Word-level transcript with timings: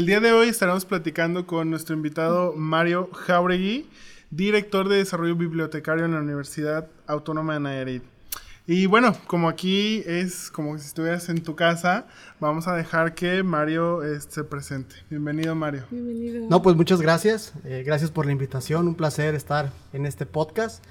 El 0.00 0.06
día 0.06 0.20
de 0.20 0.32
hoy 0.32 0.48
estaremos 0.48 0.86
platicando 0.86 1.46
con 1.46 1.68
nuestro 1.68 1.94
invitado 1.94 2.54
Mario 2.56 3.10
Jauregui, 3.12 3.86
director 4.30 4.88
de 4.88 4.96
desarrollo 4.96 5.36
bibliotecario 5.36 6.06
en 6.06 6.12
la 6.12 6.20
Universidad 6.20 6.88
Autónoma 7.06 7.52
de 7.52 7.60
Nayarit. 7.60 8.02
Y 8.66 8.86
bueno, 8.86 9.14
como 9.26 9.46
aquí 9.50 10.02
es 10.06 10.50
como 10.50 10.78
si 10.78 10.86
estuvieras 10.86 11.28
en 11.28 11.42
tu 11.42 11.54
casa, 11.54 12.06
vamos 12.40 12.66
a 12.66 12.74
dejar 12.74 13.14
que 13.14 13.42
Mario 13.42 14.02
eh, 14.02 14.18
se 14.26 14.42
presente. 14.42 14.94
Bienvenido, 15.10 15.54
Mario. 15.54 15.84
Bienvenido. 15.90 16.48
No, 16.48 16.62
pues 16.62 16.76
muchas 16.76 17.02
gracias. 17.02 17.52
Eh, 17.64 17.82
gracias 17.84 18.10
por 18.10 18.24
la 18.24 18.32
invitación. 18.32 18.88
Un 18.88 18.94
placer 18.94 19.34
estar 19.34 19.70
en 19.92 20.06
este 20.06 20.24
podcast. 20.24 20.82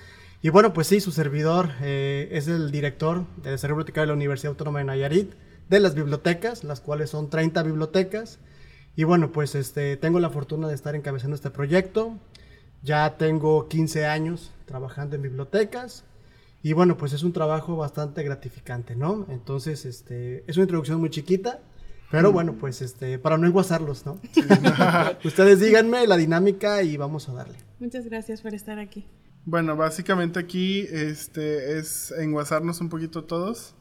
Y 0.43 0.49
bueno, 0.49 0.71
pues 0.71 0.85
sí, 0.85 1.01
su 1.01 1.11
servidor 1.11 1.71
eh, 1.81 2.29
es 2.31 2.47
el 2.47 2.69
director 2.69 3.25
de 3.37 3.49
Desarrollo 3.49 3.77
Bibliotecario 3.77 4.03
de 4.03 4.07
la 4.09 4.17
Universidad 4.17 4.51
Autónoma 4.51 4.77
de 4.77 4.85
Nayarit, 4.85 5.31
de 5.67 5.79
las 5.79 5.95
bibliotecas, 5.95 6.63
las 6.63 6.79
cuales 6.79 7.09
son 7.09 7.31
30 7.31 7.63
bibliotecas. 7.63 8.37
Y 8.99 9.05
bueno, 9.05 9.31
pues 9.31 9.55
este, 9.55 9.95
tengo 9.95 10.19
la 10.19 10.29
fortuna 10.29 10.67
de 10.67 10.75
estar 10.75 10.93
encabezando 10.93 11.33
este 11.33 11.51
proyecto. 11.51 12.17
Ya 12.83 13.15
tengo 13.15 13.69
15 13.69 14.05
años 14.05 14.51
trabajando 14.65 15.15
en 15.15 15.21
bibliotecas. 15.21 16.03
Y 16.63 16.73
bueno, 16.73 16.97
pues 16.97 17.13
es 17.13 17.23
un 17.23 17.31
trabajo 17.31 17.77
bastante 17.77 18.23
gratificante, 18.23 18.97
¿no? 18.97 19.25
Entonces, 19.29 19.85
este, 19.85 20.43
es 20.47 20.57
una 20.57 20.63
introducción 20.63 20.99
muy 20.99 21.09
chiquita, 21.11 21.61
pero 22.11 22.33
bueno, 22.33 22.57
pues 22.59 22.81
este, 22.81 23.17
para 23.19 23.37
no 23.37 23.47
enguasarlos, 23.47 24.05
¿no? 24.05 24.19
Ustedes 25.23 25.61
díganme 25.61 26.05
la 26.05 26.17
dinámica 26.17 26.83
y 26.83 26.97
vamos 26.97 27.29
a 27.29 27.33
darle. 27.35 27.57
Muchas 27.79 28.03
gracias 28.03 28.41
por 28.41 28.53
estar 28.53 28.79
aquí. 28.79 29.07
Bueno, 29.45 29.77
básicamente 29.77 30.39
aquí 30.39 30.81
este, 30.91 31.77
es 31.77 32.11
enguasarnos 32.11 32.81
un 32.81 32.89
poquito 32.89 33.23
todos. 33.23 33.75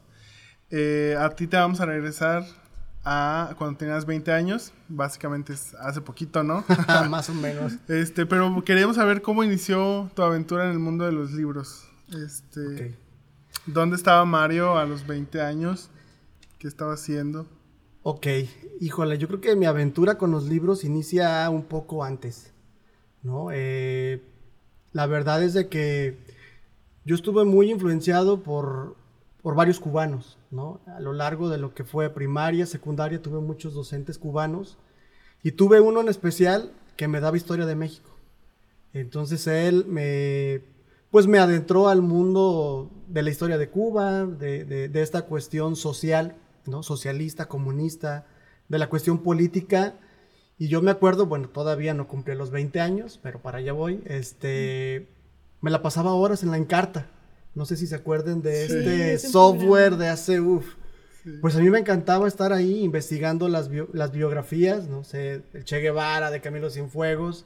Eh, 0.69 1.17
a 1.19 1.31
ti 1.31 1.45
te 1.45 1.57
vamos 1.57 1.81
a 1.81 1.85
regresar 1.87 2.45
a 3.11 3.55
cuando 3.57 3.75
tenías 3.75 4.05
20 4.05 4.31
años, 4.31 4.71
básicamente 4.87 5.53
es 5.53 5.73
hace 5.73 5.99
poquito, 5.99 6.43
¿no? 6.43 6.63
Más 7.09 7.27
o 7.31 7.33
menos. 7.33 7.73
Este, 7.87 8.27
pero 8.27 8.63
queríamos 8.63 8.97
saber 8.97 9.23
cómo 9.23 9.43
inició 9.43 10.11
tu 10.13 10.21
aventura 10.21 10.65
en 10.65 10.71
el 10.71 10.79
mundo 10.79 11.05
de 11.05 11.11
los 11.11 11.31
libros. 11.31 11.89
Este, 12.13 12.95
¿Dónde 13.65 13.95
estaba 13.95 14.23
Mario 14.25 14.77
a 14.77 14.85
los 14.85 15.07
20 15.07 15.41
años? 15.41 15.89
¿Qué 16.59 16.67
estaba 16.67 16.93
haciendo? 16.93 17.47
Ok, 18.03 18.27
híjole, 18.79 19.17
yo 19.17 19.27
creo 19.27 19.41
que 19.41 19.55
mi 19.55 19.65
aventura 19.65 20.19
con 20.19 20.29
los 20.29 20.45
libros 20.45 20.83
inicia 20.83 21.49
un 21.49 21.63
poco 21.63 22.03
antes, 22.03 22.53
¿no? 23.23 23.47
Eh, 23.51 24.21
la 24.91 25.07
verdad 25.07 25.41
es 25.41 25.55
de 25.55 25.67
que 25.67 26.19
yo 27.05 27.15
estuve 27.15 27.43
muy 27.43 27.71
influenciado 27.71 28.43
por, 28.43 28.97
por 29.41 29.55
varios 29.55 29.79
cubanos, 29.79 30.37
¿no? 30.51 30.81
A 30.87 30.99
lo 30.99 31.13
largo 31.13 31.49
de 31.49 31.57
lo 31.57 31.73
que 31.73 31.83
fue 31.83 32.09
primaria, 32.09 32.65
secundaria, 32.65 33.21
tuve 33.21 33.39
muchos 33.39 33.73
docentes 33.73 34.17
cubanos 34.17 34.77
y 35.43 35.53
tuve 35.53 35.79
uno 35.79 36.01
en 36.01 36.09
especial 36.09 36.71
que 36.97 37.07
me 37.07 37.19
daba 37.21 37.37
historia 37.37 37.65
de 37.65 37.75
México. 37.75 38.09
Entonces 38.93 39.47
él 39.47 39.85
me 39.87 40.61
pues 41.11 41.25
me 41.25 41.39
adentró 41.39 41.87
al 41.87 42.01
mundo 42.01 42.91
de 43.07 43.23
la 43.23 43.31
historia 43.31 43.57
de 43.57 43.69
Cuba, 43.69 44.25
de, 44.25 44.91
esta 44.93 45.23
cuestión 45.23 45.75
social, 45.75 46.35
¿no? 46.65 46.83
Socialista, 46.83 47.47
comunista, 47.47 48.27
de 48.67 48.77
la 48.77 48.89
cuestión 48.89 49.19
política. 49.19 49.95
Y 50.59 50.67
yo 50.67 50.81
me 50.81 50.91
acuerdo, 50.91 51.25
bueno, 51.25 51.49
todavía 51.49 51.93
no 51.95 52.07
cumplí 52.07 52.35
los 52.35 52.51
20 52.51 52.79
años, 52.79 53.19
pero 53.23 53.41
para 53.41 53.57
allá 53.57 53.73
voy, 53.73 54.03
este, 54.05 55.07
me 55.61 55.71
la 55.71 55.81
pasaba 55.81 56.13
horas 56.13 56.43
en 56.43 56.51
la 56.51 56.57
Encarta. 56.57 57.07
No 57.55 57.65
sé 57.65 57.75
si 57.75 57.87
se 57.87 57.95
acuerden 57.95 58.41
de 58.41 58.65
este 58.65 59.19
software 59.19 59.97
de 59.97 60.09
hace, 60.09 60.39
uff. 60.39 60.75
Pues 61.41 61.55
a 61.55 61.59
mí 61.59 61.69
me 61.69 61.79
encantaba 61.79 62.27
estar 62.27 62.53
ahí 62.53 62.83
investigando 62.83 63.49
las, 63.49 63.69
las 63.93 64.11
biografías, 64.11 64.87
no 64.87 65.03
sé, 65.03 65.43
el 65.53 65.63
Che 65.65 65.79
Guevara, 65.79 66.31
de 66.31 66.41
Camilo 66.41 66.69
Cienfuegos, 66.69 67.45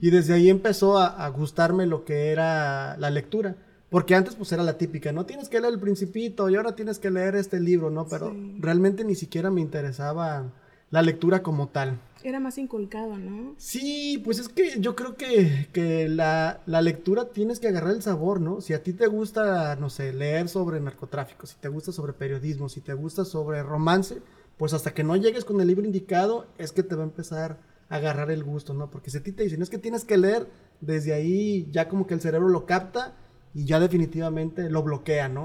y 0.00 0.10
desde 0.10 0.34
ahí 0.34 0.50
empezó 0.50 0.98
a, 0.98 1.28
gustarme 1.28 1.86
lo 1.86 2.04
que 2.04 2.30
era 2.30 2.96
la 2.98 3.10
lectura. 3.10 3.56
Porque 3.90 4.14
antes 4.14 4.34
pues 4.34 4.50
era 4.50 4.64
la 4.64 4.76
típica, 4.76 5.12
no 5.12 5.24
tienes 5.24 5.48
que 5.48 5.60
leer 5.60 5.72
El 5.72 5.80
Principito 5.80 6.50
y 6.50 6.56
ahora 6.56 6.74
tienes 6.74 6.98
que 6.98 7.10
leer 7.10 7.36
este 7.36 7.60
libro, 7.60 7.90
¿no? 7.90 8.08
Pero 8.08 8.34
realmente 8.58 9.04
ni 9.04 9.14
siquiera 9.14 9.50
me 9.50 9.60
interesaba 9.60 10.52
la 10.94 11.02
lectura 11.02 11.42
como 11.42 11.66
tal. 11.70 11.98
Era 12.22 12.38
más 12.38 12.56
inculcado, 12.56 13.18
¿no? 13.18 13.56
Sí, 13.58 14.22
pues 14.24 14.38
es 14.38 14.48
que 14.48 14.78
yo 14.78 14.94
creo 14.94 15.16
que, 15.16 15.66
que 15.72 16.08
la, 16.08 16.60
la, 16.66 16.82
lectura 16.82 17.30
tienes 17.30 17.58
que 17.58 17.66
agarrar 17.66 17.90
el 17.90 18.00
sabor, 18.00 18.40
¿no? 18.40 18.60
Si 18.60 18.74
a 18.74 18.84
ti 18.84 18.92
te 18.92 19.08
gusta, 19.08 19.74
no 19.74 19.90
sé, 19.90 20.12
leer 20.12 20.48
sobre 20.48 20.78
narcotráfico, 20.78 21.48
si 21.48 21.56
te 21.56 21.66
gusta 21.66 21.90
sobre 21.90 22.12
periodismo, 22.12 22.68
si 22.68 22.80
te 22.80 22.94
gusta 22.94 23.24
sobre 23.24 23.64
romance, 23.64 24.22
pues 24.56 24.72
hasta 24.72 24.94
que 24.94 25.02
no 25.02 25.16
llegues 25.16 25.44
con 25.44 25.60
el 25.60 25.66
libro 25.66 25.84
indicado 25.84 26.46
es 26.58 26.70
que 26.70 26.84
te 26.84 26.94
va 26.94 27.02
a 27.02 27.06
empezar 27.06 27.58
agarrar 27.88 28.30
el 28.30 28.44
gusto, 28.44 28.72
¿no? 28.72 28.88
Porque 28.88 29.10
si 29.10 29.18
a 29.18 29.22
ti 29.24 29.32
te 29.32 29.42
dicen, 29.42 29.60
es 29.60 29.70
que 29.70 29.78
tienes 29.78 30.04
que 30.04 30.16
leer, 30.16 30.46
desde 30.80 31.12
ahí 31.12 31.68
ya 31.72 31.88
como 31.88 32.06
que 32.06 32.14
el 32.14 32.20
cerebro 32.20 32.48
lo 32.50 32.66
capta 32.66 33.16
y 33.52 33.64
ya 33.64 33.80
definitivamente 33.80 34.70
lo 34.70 34.84
bloquea, 34.84 35.28
¿no? 35.28 35.44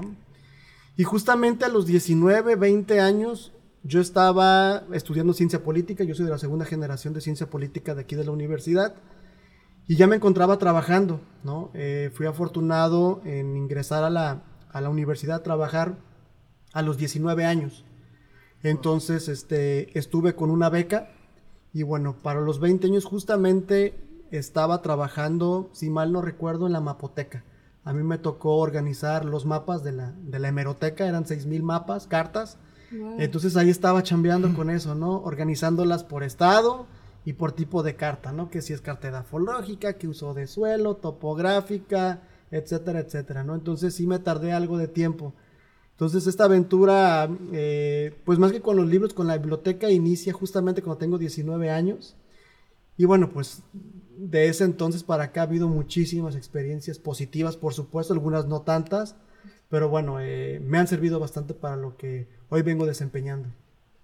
Y 0.96 1.02
justamente 1.02 1.64
a 1.64 1.68
los 1.68 1.86
19, 1.86 2.54
20 2.54 3.00
años, 3.00 3.52
yo 3.82 4.00
estaba 4.00 4.84
estudiando 4.92 5.32
ciencia 5.32 5.62
política, 5.62 6.04
yo 6.04 6.14
soy 6.14 6.26
de 6.26 6.32
la 6.32 6.38
segunda 6.38 6.64
generación 6.64 7.14
de 7.14 7.20
ciencia 7.20 7.48
política 7.48 7.94
de 7.94 8.02
aquí 8.02 8.16
de 8.16 8.24
la 8.24 8.30
universidad, 8.30 8.94
y 9.86 9.96
ya 9.96 10.06
me 10.06 10.16
encontraba 10.16 10.58
trabajando, 10.58 11.20
¿no? 11.42 11.70
Eh, 11.74 12.10
fui 12.14 12.26
afortunado 12.26 13.20
en 13.24 13.56
ingresar 13.56 14.04
a 14.04 14.10
la, 14.10 14.44
a 14.70 14.80
la 14.80 14.88
universidad 14.88 15.36
a 15.36 15.42
trabajar 15.42 15.98
a 16.72 16.82
los 16.82 16.96
19 16.96 17.44
años. 17.44 17.84
Entonces, 18.62 19.28
este, 19.28 19.98
estuve 19.98 20.34
con 20.34 20.50
una 20.50 20.68
beca 20.68 21.08
y 21.72 21.82
bueno, 21.82 22.16
para 22.22 22.40
los 22.40 22.60
20 22.60 22.86
años 22.86 23.04
justamente 23.04 23.94
estaba 24.30 24.82
trabajando, 24.82 25.70
si 25.72 25.90
mal 25.90 26.12
no 26.12 26.22
recuerdo, 26.22 26.66
en 26.66 26.72
la 26.72 26.80
mapoteca. 26.80 27.44
A 27.82 27.92
mí 27.92 28.02
me 28.02 28.18
tocó 28.18 28.58
organizar 28.58 29.24
los 29.24 29.46
mapas 29.46 29.82
de 29.82 29.92
la, 29.92 30.12
de 30.12 30.38
la 30.38 30.48
hemeroteca, 30.48 31.06
eran 31.06 31.24
6.000 31.24 31.62
mapas, 31.62 32.06
cartas. 32.06 32.58
Entonces 33.18 33.56
ahí 33.56 33.70
estaba 33.70 34.02
chambeando 34.02 34.52
con 34.54 34.68
eso, 34.70 34.94
¿no? 34.94 35.22
Organizándolas 35.22 36.02
por 36.02 36.24
estado 36.24 36.86
y 37.24 37.34
por 37.34 37.52
tipo 37.52 37.82
de 37.82 37.94
carta, 37.94 38.32
¿no? 38.32 38.50
Que 38.50 38.62
si 38.62 38.72
es 38.72 38.80
carta 38.80 39.08
edafológica, 39.08 39.94
que 39.94 40.08
uso 40.08 40.34
de 40.34 40.46
suelo, 40.46 40.96
topográfica, 40.96 42.22
etcétera, 42.50 43.00
etcétera, 43.00 43.44
¿no? 43.44 43.54
Entonces 43.54 43.94
sí 43.94 44.06
me 44.06 44.18
tardé 44.18 44.52
algo 44.52 44.76
de 44.78 44.88
tiempo. 44.88 45.34
Entonces 45.92 46.26
esta 46.26 46.44
aventura, 46.44 47.28
eh, 47.52 48.14
pues 48.24 48.38
más 48.38 48.52
que 48.52 48.60
con 48.60 48.76
los 48.76 48.86
libros, 48.88 49.14
con 49.14 49.26
la 49.26 49.36
biblioteca, 49.36 49.90
inicia 49.90 50.32
justamente 50.32 50.82
cuando 50.82 50.98
tengo 50.98 51.18
19 51.18 51.70
años. 51.70 52.16
Y 52.96 53.04
bueno, 53.04 53.30
pues 53.30 53.62
de 54.16 54.48
ese 54.48 54.64
entonces 54.64 55.02
para 55.02 55.24
acá 55.24 55.42
ha 55.42 55.44
habido 55.44 55.68
muchísimas 55.68 56.36
experiencias 56.36 56.98
positivas, 56.98 57.56
por 57.56 57.74
supuesto, 57.74 58.12
algunas 58.12 58.46
no 58.46 58.62
tantas, 58.62 59.16
pero 59.70 59.88
bueno, 59.88 60.20
eh, 60.20 60.60
me 60.62 60.78
han 60.78 60.86
servido 60.86 61.18
bastante 61.18 61.54
para 61.54 61.76
lo 61.76 61.96
que 61.96 62.28
hoy 62.50 62.60
vengo 62.60 62.84
desempeñando. 62.84 63.48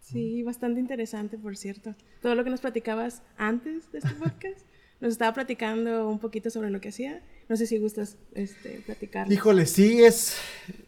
Sí, 0.01 0.43
bastante 0.43 0.81
interesante, 0.81 1.37
por 1.37 1.57
cierto. 1.59 1.95
Todo 2.23 2.35
lo 2.35 2.45
que 2.45 2.51
nos 2.51 2.61
platicabas 2.61 3.23
antes 3.37 3.93
de 3.93 3.99
este 3.99 4.15
podcast, 4.15 4.65
nos 5.01 5.13
estaba 5.13 5.35
platicando 5.35 6.09
un 6.09 6.21
poquito 6.21 6.49
sobre 6.49 6.71
lo 6.71 6.81
que 6.81 6.89
hacía 6.89 7.23
no 7.49 7.57
sé 7.57 7.67
si 7.67 7.79
gustas 7.79 8.17
este, 8.35 8.83
platicar. 8.85 9.31
Híjole, 9.31 9.67
sí, 9.67 10.03
es, 10.03 10.37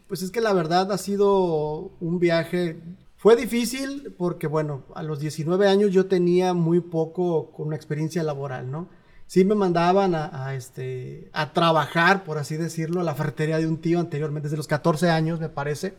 pues 0.07 0.21
es 0.21 0.31
que 0.31 0.41
la 0.41 0.53
verdad 0.53 0.91
ha 0.91 0.97
sido 0.97 1.91
un 1.99 2.19
viaje, 2.19 2.77
fue 3.15 3.35
difícil 3.35 4.13
porque, 4.17 4.47
bueno, 4.47 4.83
a 4.95 5.03
los 5.03 5.19
19 5.19 5.67
años 5.67 5.91
yo 5.91 6.07
tenía 6.07 6.53
muy 6.53 6.81
poco 6.81 7.51
con 7.51 7.67
una 7.67 7.75
experiencia 7.75 8.23
laboral, 8.23 8.69
¿no? 8.69 8.89
Sí 9.29 9.45
me 9.45 9.53
mandaban 9.53 10.15
a, 10.15 10.55
este, 10.55 11.29
a 11.33 11.53
trabajar, 11.53 12.23
por 12.23 12.39
así 12.39 12.57
decirlo, 12.57 13.01
a 13.01 13.03
la 13.03 13.13
ferretería 13.13 13.59
de 13.59 13.67
un 13.67 13.77
tío 13.77 13.99
anteriormente, 13.99 14.47
desde 14.47 14.57
los 14.57 14.65
14 14.65 15.11
años, 15.11 15.39
me 15.39 15.49
parece. 15.49 15.93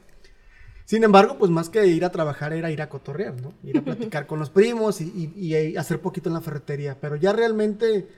Sin 0.85 1.05
embargo, 1.05 1.39
pues 1.39 1.49
más 1.49 1.69
que 1.69 1.87
ir 1.87 2.05
a 2.05 2.11
trabajar 2.11 2.53
era 2.53 2.73
ir 2.73 2.83
a 2.83 2.89
cotorrear, 2.89 3.41
¿no? 3.41 3.55
Ir 3.63 3.79
a 3.79 3.83
platicar 3.85 4.27
con 4.27 4.41
los 4.41 4.51
primos 4.51 5.01
y, 5.01 5.33
y 5.37 5.77
hacer 5.77 6.01
poquito 6.01 6.29
en 6.29 6.35
la 6.35 6.41
ferretería. 6.41 6.99
Pero 7.01 7.15
ya 7.15 7.33
realmente 7.33 8.09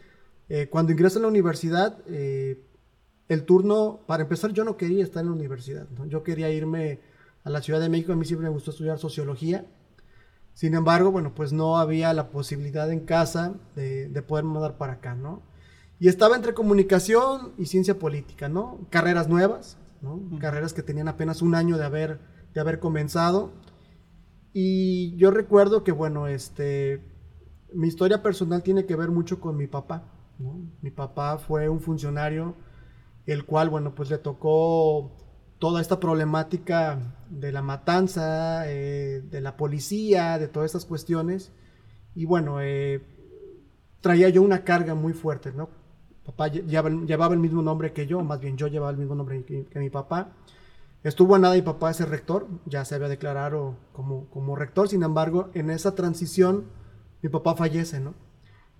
eh, 0.48 0.68
cuando 0.70 0.92
ingreso 0.92 1.18
a 1.18 1.22
la 1.22 1.28
universidad, 1.28 1.98
eh, 2.06 2.64
el 3.28 3.44
turno, 3.44 4.00
para 4.06 4.22
empezar, 4.22 4.54
yo 4.54 4.64
no 4.64 4.78
quería 4.78 5.04
estar 5.04 5.20
en 5.20 5.26
la 5.26 5.34
universidad, 5.34 5.86
yo 6.06 6.22
quería 6.22 6.50
irme 6.50 7.00
a 7.44 7.50
la 7.50 7.60
Ciudad 7.60 7.80
de 7.80 7.90
México, 7.90 8.14
a 8.14 8.16
mí 8.16 8.24
siempre 8.24 8.48
me 8.48 8.54
gustó 8.54 8.70
estudiar 8.70 8.98
sociología. 8.98 9.66
Sin 10.54 10.74
embargo, 10.74 11.10
bueno, 11.10 11.34
pues 11.34 11.52
no 11.52 11.78
había 11.78 12.12
la 12.12 12.30
posibilidad 12.30 12.90
en 12.90 13.00
casa 13.00 13.54
de, 13.74 14.08
de 14.08 14.22
poder 14.22 14.44
mandar 14.44 14.76
para 14.76 14.94
acá, 14.94 15.14
¿no? 15.14 15.42
Y 15.98 16.08
estaba 16.08 16.36
entre 16.36 16.54
comunicación 16.54 17.52
y 17.58 17.66
ciencia 17.66 17.98
política, 17.98 18.48
¿no? 18.48 18.86
Carreras 18.90 19.28
nuevas, 19.28 19.78
¿no? 20.00 20.20
Carreras 20.40 20.72
que 20.72 20.82
tenían 20.82 21.08
apenas 21.08 21.42
un 21.42 21.54
año 21.54 21.78
de 21.78 21.84
haber, 21.84 22.20
de 22.52 22.60
haber 22.60 22.80
comenzado. 22.80 23.52
Y 24.52 25.16
yo 25.16 25.30
recuerdo 25.30 25.84
que, 25.84 25.92
bueno, 25.92 26.26
este, 26.26 27.02
mi 27.72 27.88
historia 27.88 28.22
personal 28.22 28.62
tiene 28.62 28.84
que 28.84 28.96
ver 28.96 29.10
mucho 29.10 29.40
con 29.40 29.56
mi 29.56 29.66
papá. 29.66 30.04
Mi 30.80 30.90
papá 30.90 31.38
fue 31.38 31.68
un 31.68 31.80
funcionario 31.80 32.56
el 33.26 33.46
cual, 33.46 33.70
bueno, 33.70 33.94
pues 33.94 34.10
le 34.10 34.18
tocó 34.18 35.12
toda 35.62 35.80
esta 35.80 36.00
problemática 36.00 36.98
de 37.30 37.52
la 37.52 37.62
matanza, 37.62 38.64
eh, 38.66 39.22
de 39.30 39.40
la 39.40 39.56
policía, 39.56 40.36
de 40.40 40.48
todas 40.48 40.66
estas 40.66 40.84
cuestiones. 40.84 41.52
Y 42.16 42.24
bueno, 42.24 42.60
eh, 42.60 43.00
traía 44.00 44.28
yo 44.28 44.42
una 44.42 44.64
carga 44.64 44.96
muy 44.96 45.12
fuerte, 45.12 45.52
¿no? 45.52 45.68
Papá 46.26 46.48
llevaba, 46.48 47.32
el 47.32 47.38
mismo 47.38 47.62
nombre 47.62 47.92
que 47.92 48.08
yo, 48.08 48.20
más 48.24 48.40
bien 48.40 48.56
yo 48.56 48.66
llevaba 48.66 48.90
el 48.90 48.96
mismo 48.96 49.14
nombre 49.14 49.44
que, 49.44 49.78
mi 49.78 49.88
papá. 49.88 50.32
Estuvo 51.04 51.36
a 51.36 51.38
nada 51.38 51.54
mi 51.54 51.62
papá 51.62 51.92
ese 51.92 52.06
rector, 52.06 52.48
ya 52.66 52.84
se 52.84 52.96
había 52.96 53.06
declarado 53.06 53.76
como, 53.92 54.28
como 54.30 54.56
rector, 54.56 54.88
sin 54.88 55.04
embargo, 55.04 55.50
en 55.54 55.70
esa 55.70 55.94
transición 55.94 56.64
mi 57.22 57.28
papá 57.28 57.54
fallece, 57.54 58.00
¿no? 58.00 58.14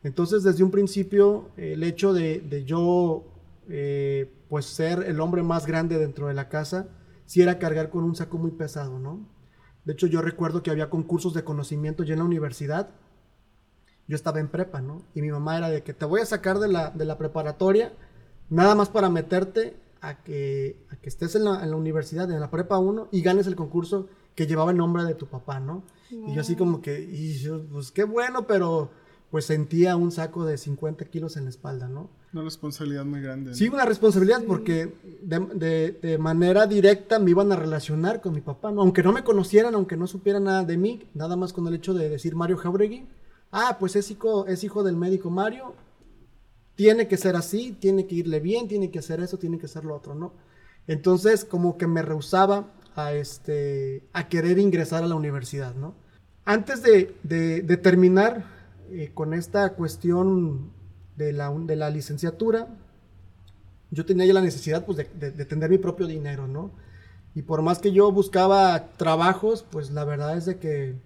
Entonces, 0.02 0.42
desde 0.42 0.64
un 0.64 0.72
principio, 0.72 1.50
el 1.56 1.84
hecho 1.84 2.12
de, 2.12 2.40
de 2.40 2.64
yo, 2.64 3.22
eh, 3.68 4.32
pues, 4.48 4.66
ser 4.66 5.04
el 5.04 5.20
hombre 5.20 5.42
más 5.42 5.66
grande 5.66 5.98
dentro 5.98 6.28
de 6.28 6.34
la 6.34 6.48
casa, 6.48 6.88
sí 7.26 7.42
era 7.42 7.58
cargar 7.58 7.90
con 7.90 8.04
un 8.04 8.16
saco 8.16 8.38
muy 8.38 8.50
pesado, 8.50 8.98
¿no? 8.98 9.26
De 9.84 9.92
hecho, 9.92 10.06
yo 10.06 10.22
recuerdo 10.22 10.62
que 10.62 10.70
había 10.70 10.90
concursos 10.90 11.34
de 11.34 11.44
conocimiento 11.44 12.04
ya 12.04 12.12
en 12.12 12.20
la 12.20 12.24
universidad. 12.24 12.90
Yo 14.06 14.16
estaba 14.16 14.40
en 14.40 14.48
prepa, 14.48 14.80
¿no? 14.80 15.02
Y 15.14 15.22
mi 15.22 15.30
mamá 15.30 15.56
era 15.56 15.68
de 15.70 15.82
que 15.82 15.94
te 15.94 16.04
voy 16.04 16.20
a 16.20 16.26
sacar 16.26 16.58
de 16.58 16.68
la, 16.68 16.90
de 16.90 17.04
la 17.04 17.18
preparatoria, 17.18 17.92
nada 18.48 18.74
más 18.74 18.88
para 18.88 19.10
meterte 19.10 19.76
a 20.00 20.22
que, 20.22 20.84
a 20.90 20.96
que 20.96 21.08
estés 21.08 21.34
en 21.34 21.44
la, 21.44 21.62
en 21.62 21.70
la, 21.70 21.76
universidad, 21.76 22.30
en 22.30 22.40
la 22.40 22.50
prepa 22.50 22.78
1, 22.78 23.08
y 23.10 23.22
ganes 23.22 23.46
el 23.46 23.56
concurso 23.56 24.08
que 24.34 24.46
llevaba 24.46 24.70
el 24.70 24.76
nombre 24.76 25.04
de 25.04 25.14
tu 25.14 25.26
papá, 25.26 25.60
¿no? 25.60 25.84
Y 26.10 26.34
yo 26.34 26.40
así 26.42 26.56
como 26.56 26.82
que, 26.82 27.00
y 27.00 27.38
yo, 27.38 27.64
pues 27.70 27.90
qué 27.90 28.04
bueno, 28.04 28.46
pero 28.46 28.90
pues 29.32 29.46
sentía 29.46 29.96
un 29.96 30.12
saco 30.12 30.44
de 30.44 30.58
50 30.58 31.06
kilos 31.06 31.38
en 31.38 31.44
la 31.44 31.50
espalda, 31.50 31.88
¿no? 31.88 32.10
Una 32.34 32.42
responsabilidad 32.42 33.06
muy 33.06 33.22
grande. 33.22 33.54
Sí, 33.54 33.66
una 33.66 33.86
responsabilidad 33.86 34.42
porque 34.46 34.94
de, 35.22 36.18
manera 36.18 36.66
directa 36.66 37.18
me 37.18 37.30
iban 37.30 37.50
a 37.50 37.56
relacionar 37.56 38.20
con 38.20 38.34
mi 38.34 38.42
papá, 38.42 38.70
¿no? 38.70 38.82
Aunque 38.82 39.02
no 39.02 39.10
me 39.10 39.24
conocieran, 39.24 39.74
aunque 39.74 39.96
no 39.96 40.06
supieran 40.06 40.44
nada 40.44 40.64
de 40.64 40.76
mí, 40.76 41.08
nada 41.14 41.34
más 41.36 41.54
con 41.54 41.66
el 41.66 41.72
hecho 41.72 41.94
de 41.94 42.10
decir 42.10 42.36
Mario 42.36 42.58
Jauregui, 42.58 43.06
ah, 43.52 43.78
pues 43.80 43.96
es 43.96 44.10
hijo, 44.10 44.46
es 44.48 44.64
hijo 44.64 44.82
del 44.82 44.98
médico 44.98 45.30
Mario, 45.30 45.76
tiene 46.74 47.08
que 47.08 47.16
ser 47.16 47.34
así, 47.34 47.74
tiene 47.80 48.06
que 48.06 48.16
irle 48.16 48.38
bien, 48.38 48.68
tiene 48.68 48.90
que 48.90 48.98
hacer 48.98 49.20
eso, 49.20 49.38
tiene 49.38 49.58
que 49.58 49.64
hacer 49.64 49.86
lo 49.86 49.96
otro, 49.96 50.14
¿no? 50.14 50.34
Entonces, 50.86 51.46
como 51.46 51.78
que 51.78 51.86
me 51.86 52.02
rehusaba 52.02 52.74
a, 52.96 53.14
este, 53.14 54.04
a 54.12 54.28
querer 54.28 54.58
ingresar 54.58 55.02
a 55.02 55.06
la 55.06 55.14
universidad, 55.14 55.74
¿no? 55.74 55.94
Antes 56.44 56.82
de, 56.82 57.14
de 57.22 57.76
terminar 57.78 58.51
eh, 58.92 59.10
con 59.14 59.34
esta 59.34 59.74
cuestión 59.74 60.70
de 61.16 61.32
la, 61.32 61.50
de 61.50 61.76
la 61.76 61.90
licenciatura, 61.90 62.68
yo 63.90 64.04
tenía 64.06 64.26
ya 64.26 64.34
la 64.34 64.40
necesidad 64.40 64.84
pues, 64.84 64.96
de, 64.98 65.44
tener 65.44 65.70
mi 65.70 65.78
propio 65.78 66.06
dinero, 66.06 66.48
¿no? 66.48 66.70
Y 67.34 67.42
por 67.42 67.62
más 67.62 67.78
que 67.78 67.92
yo 67.92 68.12
buscaba 68.12 68.92
trabajos, 68.96 69.64
pues 69.70 69.90
la 69.90 70.04
verdad 70.04 70.36
es 70.36 70.46
de 70.46 70.58
que 70.58 70.96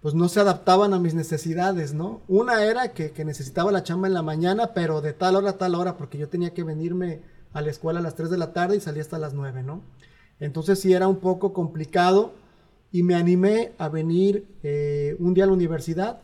pues 0.00 0.14
no 0.14 0.28
se 0.28 0.40
adaptaban 0.40 0.94
a 0.94 0.98
mis 0.98 1.14
necesidades, 1.14 1.92
¿no? 1.92 2.22
Una 2.28 2.64
era 2.64 2.92
que, 2.92 3.10
que, 3.10 3.24
necesitaba 3.24 3.72
la 3.72 3.82
chamba 3.82 4.06
en 4.06 4.14
la 4.14 4.22
mañana, 4.22 4.72
pero 4.72 5.00
de 5.00 5.12
tal 5.12 5.36
hora 5.36 5.50
a 5.50 5.58
tal 5.58 5.74
hora, 5.74 5.96
porque 5.96 6.18
yo 6.18 6.28
tenía 6.28 6.54
que 6.54 6.62
venirme 6.62 7.20
a 7.52 7.60
la 7.62 7.70
escuela 7.70 7.98
a 7.98 8.02
las 8.02 8.14
3 8.14 8.30
de 8.30 8.38
la 8.38 8.52
tarde 8.52 8.76
y 8.76 8.80
salía 8.80 9.02
hasta 9.02 9.18
las 9.18 9.34
9, 9.34 9.62
¿no? 9.62 9.82
Entonces 10.40 10.80
sí 10.80 10.92
era 10.92 11.08
un 11.08 11.16
poco 11.16 11.52
complicado 11.52 12.32
y 12.92 13.02
me 13.02 13.14
animé 13.14 13.72
a 13.78 13.88
venir 13.88 14.46
eh, 14.62 15.16
un 15.18 15.34
día 15.34 15.44
a 15.44 15.46
la 15.48 15.52
universidad 15.52 16.20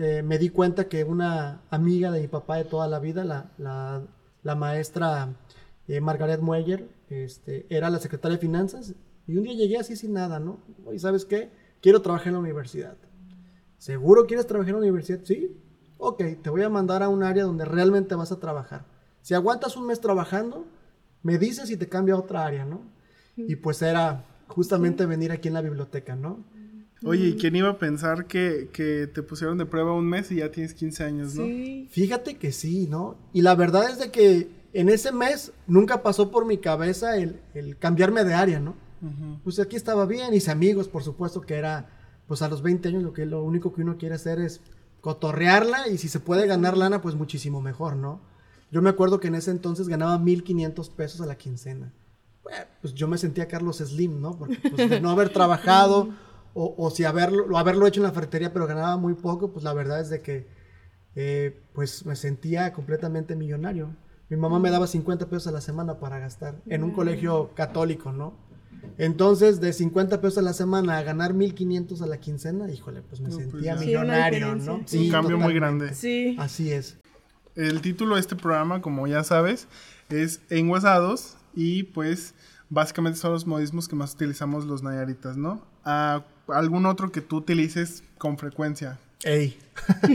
eh, 0.00 0.22
me 0.22 0.38
di 0.38 0.50
cuenta 0.50 0.86
que 0.86 1.02
una 1.02 1.60
amiga 1.70 2.12
de 2.12 2.20
mi 2.20 2.28
papá 2.28 2.56
de 2.56 2.64
toda 2.64 2.86
la 2.86 3.00
vida, 3.00 3.24
la, 3.24 4.54
maestra 4.54 5.34
eh, 5.88 6.00
Margaret 6.00 6.40
Mueller, 6.40 6.88
este, 7.10 7.66
era 7.68 7.90
la 7.90 7.98
secretaria 7.98 8.36
de 8.36 8.40
finanzas. 8.40 8.94
Y 9.26 9.36
un 9.36 9.42
día 9.42 9.54
llegué 9.54 9.76
así 9.76 9.96
sin 9.96 10.12
nada, 10.12 10.38
¿no? 10.38 10.60
Y 10.94 11.00
sabes 11.00 11.24
qué? 11.24 11.50
Quiero 11.82 12.00
trabajar 12.00 12.28
en 12.28 12.34
la 12.34 12.38
universidad. 12.38 12.96
¿Seguro 13.78 14.28
quieres 14.28 14.46
trabajar 14.46 14.68
en 14.68 14.76
la 14.76 14.82
universidad? 14.82 15.18
Sí. 15.24 15.60
Ok, 15.98 16.22
te 16.42 16.48
voy 16.48 16.62
a 16.62 16.68
mandar 16.68 17.02
a 17.02 17.08
un 17.08 17.24
área 17.24 17.42
donde 17.42 17.64
realmente 17.64 18.14
vas 18.14 18.30
a 18.30 18.38
trabajar. 18.38 18.84
Si 19.22 19.34
aguantas 19.34 19.76
un 19.76 19.88
mes 19.88 20.00
trabajando, 20.00 20.64
me 21.24 21.38
dices 21.38 21.70
y 21.70 21.76
te 21.76 21.88
cambio 21.88 22.14
a 22.14 22.20
otra 22.20 22.46
área, 22.46 22.64
¿no? 22.64 22.82
Y 23.36 23.56
pues 23.56 23.82
era 23.82 24.24
justamente 24.46 25.06
venir 25.06 25.32
aquí 25.32 25.48
en 25.48 25.54
la 25.54 25.60
biblioteca, 25.60 26.14
¿no? 26.14 26.44
Oye, 27.04 27.28
¿y 27.28 27.36
quién 27.36 27.54
iba 27.54 27.70
a 27.70 27.78
pensar 27.78 28.26
que, 28.26 28.68
te 29.12 29.22
pusieron 29.22 29.58
de 29.58 29.66
prueba 29.66 29.92
un 29.92 30.06
mes 30.06 30.30
y 30.32 30.36
ya 30.36 30.50
tienes 30.50 30.74
15 30.74 31.04
años, 31.04 31.34
no? 31.34 31.44
Fíjate 31.90 32.36
que 32.36 32.52
sí, 32.52 32.86
¿no? 32.88 33.16
Y 33.32 33.42
la 33.42 33.54
verdad 33.54 33.88
es 33.90 33.98
de 33.98 34.10
que 34.10 34.48
en 34.72 34.88
ese 34.88 35.12
mes 35.12 35.52
nunca 35.66 36.02
pasó 36.02 36.30
por 36.30 36.44
mi 36.44 36.58
cabeza 36.58 37.16
el, 37.16 37.40
cambiarme 37.78 38.24
de 38.24 38.34
área, 38.34 38.60
¿no? 38.60 38.74
Pues 39.44 39.60
aquí 39.60 39.76
estaba 39.76 40.06
bien, 40.06 40.32
mis 40.32 40.48
amigos, 40.48 40.88
por 40.88 41.04
supuesto 41.04 41.40
que 41.42 41.54
era, 41.54 41.88
pues 42.26 42.42
a 42.42 42.48
los 42.48 42.62
20 42.62 42.88
años 42.88 43.02
lo, 43.04 43.12
que, 43.12 43.26
lo 43.26 43.44
único 43.44 43.72
que 43.72 43.82
uno 43.82 43.96
quiere 43.96 44.16
hacer 44.16 44.40
es 44.40 44.60
cotorrearla 45.00 45.86
y 45.86 45.98
si 45.98 46.08
se 46.08 46.18
puede 46.18 46.48
ganar 46.48 46.76
lana, 46.76 47.00
pues 47.00 47.14
muchísimo 47.14 47.60
mejor, 47.60 47.94
¿no? 47.94 48.20
Yo 48.72 48.82
me 48.82 48.90
acuerdo 48.90 49.20
que 49.20 49.28
en 49.28 49.36
ese 49.36 49.52
entonces 49.52 49.88
ganaba 49.88 50.18
1500 50.18 50.90
pesos 50.90 51.20
a 51.20 51.26
la 51.26 51.38
quincena. 51.38 51.92
pues 52.82 52.92
yo 52.94 53.06
me 53.06 53.18
sentía 53.18 53.46
Carlos 53.46 53.78
Slim, 53.78 54.20
¿no? 54.20 54.36
Porque 54.36 54.56
pues, 54.68 54.90
de 54.90 55.00
no 55.00 55.10
haber 55.10 55.30
trabajado 55.30 56.08
o, 56.60 56.90
si 56.90 57.04
haberlo, 57.04 57.56
haberlo 57.56 57.86
hecho 57.86 58.00
en 58.00 58.04
la 58.04 58.12
ferretería 58.12 58.52
pero 58.52 58.66
ganaba 58.66 58.96
muy 58.96 59.14
poco, 59.14 59.52
pues 59.52 59.64
la 59.64 59.72
verdad 59.72 60.00
es 60.00 60.10
de 60.10 60.20
que 60.20 60.48
eh, 61.14 61.60
pues 61.72 62.04
me 62.04 62.16
sentía 62.16 62.72
completamente 62.72 63.36
millonario. 63.36 63.94
Mi 64.28 64.36
mamá 64.36 64.58
me 64.58 64.70
daba 64.70 64.86
50 64.86 65.26
pesos 65.26 65.46
a 65.46 65.52
la 65.52 65.60
semana 65.60 66.00
para 66.00 66.18
gastar 66.18 66.56
en 66.66 66.84
un 66.84 66.92
colegio 66.92 67.52
católico, 67.54 68.12
¿no? 68.12 68.34
Entonces, 68.98 69.60
de 69.60 69.72
50 69.72 70.20
pesos 70.20 70.38
a 70.38 70.42
la 70.42 70.52
semana 70.52 70.98
a 70.98 71.02
ganar 71.02 71.34
1500 71.34 72.02
a 72.02 72.06
la 72.06 72.18
quincena, 72.18 72.70
híjole, 72.70 73.02
pues 73.02 73.20
me 73.20 73.30
pues 73.30 73.48
sentía 73.48 73.76
millonario, 73.76 74.54
¿no? 74.56 74.82
Sí, 74.84 75.06
un 75.06 75.10
cambio 75.10 75.38
muy 75.38 75.54
grande. 75.54 75.94
Sí. 75.94 76.36
Así 76.38 76.72
es. 76.72 76.98
El 77.54 77.80
título 77.80 78.16
de 78.16 78.20
este 78.20 78.36
programa, 78.36 78.82
como 78.82 79.06
ya 79.06 79.24
sabes, 79.24 79.66
es 80.10 80.40
Enguasados 80.50 81.36
y 81.54 81.84
pues 81.84 82.34
básicamente 82.68 83.18
son 83.18 83.32
los 83.32 83.46
modismos 83.46 83.88
que 83.88 83.96
más 83.96 84.14
utilizamos 84.14 84.66
los 84.66 84.82
nayaritas, 84.82 85.36
¿no? 85.36 85.62
Ah, 85.84 86.24
algún 86.48 86.86
otro 86.86 87.10
que 87.12 87.20
tú 87.20 87.36
utilices 87.36 88.02
con 88.18 88.38
frecuencia. 88.38 88.98
Ey. 89.22 89.58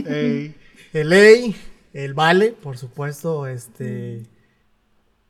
Ey. 0.06 0.54
el 0.92 1.12
ey, 1.12 1.56
el 1.92 2.14
vale, 2.14 2.52
por 2.52 2.78
supuesto, 2.78 3.46
este... 3.46 4.22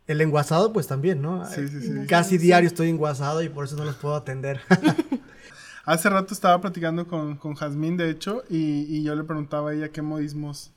El 0.07 0.21
enguasado, 0.21 0.73
pues 0.73 0.87
también, 0.87 1.23
¿no? 1.23 1.47
Sí, 1.47 1.67
sí, 1.67 1.81
sí. 1.81 2.07
Casi 2.07 2.37
diario 2.37 2.69
estoy 2.69 2.91
enguasado 2.91 3.43
y 3.43 3.49
por 3.49 3.65
eso 3.65 3.77
no 3.77 3.87
los 3.87 3.97
puedo 3.97 4.15
atender. 4.15 4.61
Hace 5.87 6.11
rato 6.11 6.35
estaba 6.35 6.61
platicando 6.61 7.07
con, 7.07 7.37
con 7.37 7.55
Jazmín, 7.55 7.97
de 7.97 8.11
hecho, 8.11 8.43
y, 8.51 8.83
y, 8.89 9.03
yo 9.03 9.15
le 9.15 9.25
preguntaba 9.25 9.71
a 9.71 9.75
ella 9.75 9.91
qué 9.91 10.03
modismos 10.03 10.73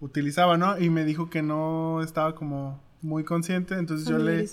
utilizaba, 0.00 0.58
¿no? 0.58 0.78
Y 0.78 0.90
me 0.90 1.04
dijo 1.04 1.30
que 1.30 1.42
no 1.42 2.02
estaba 2.02 2.34
como 2.34 2.82
muy 3.02 3.24
consciente, 3.24 3.74
entonces 3.74 4.08
yo 4.08 4.18
le 4.18 4.48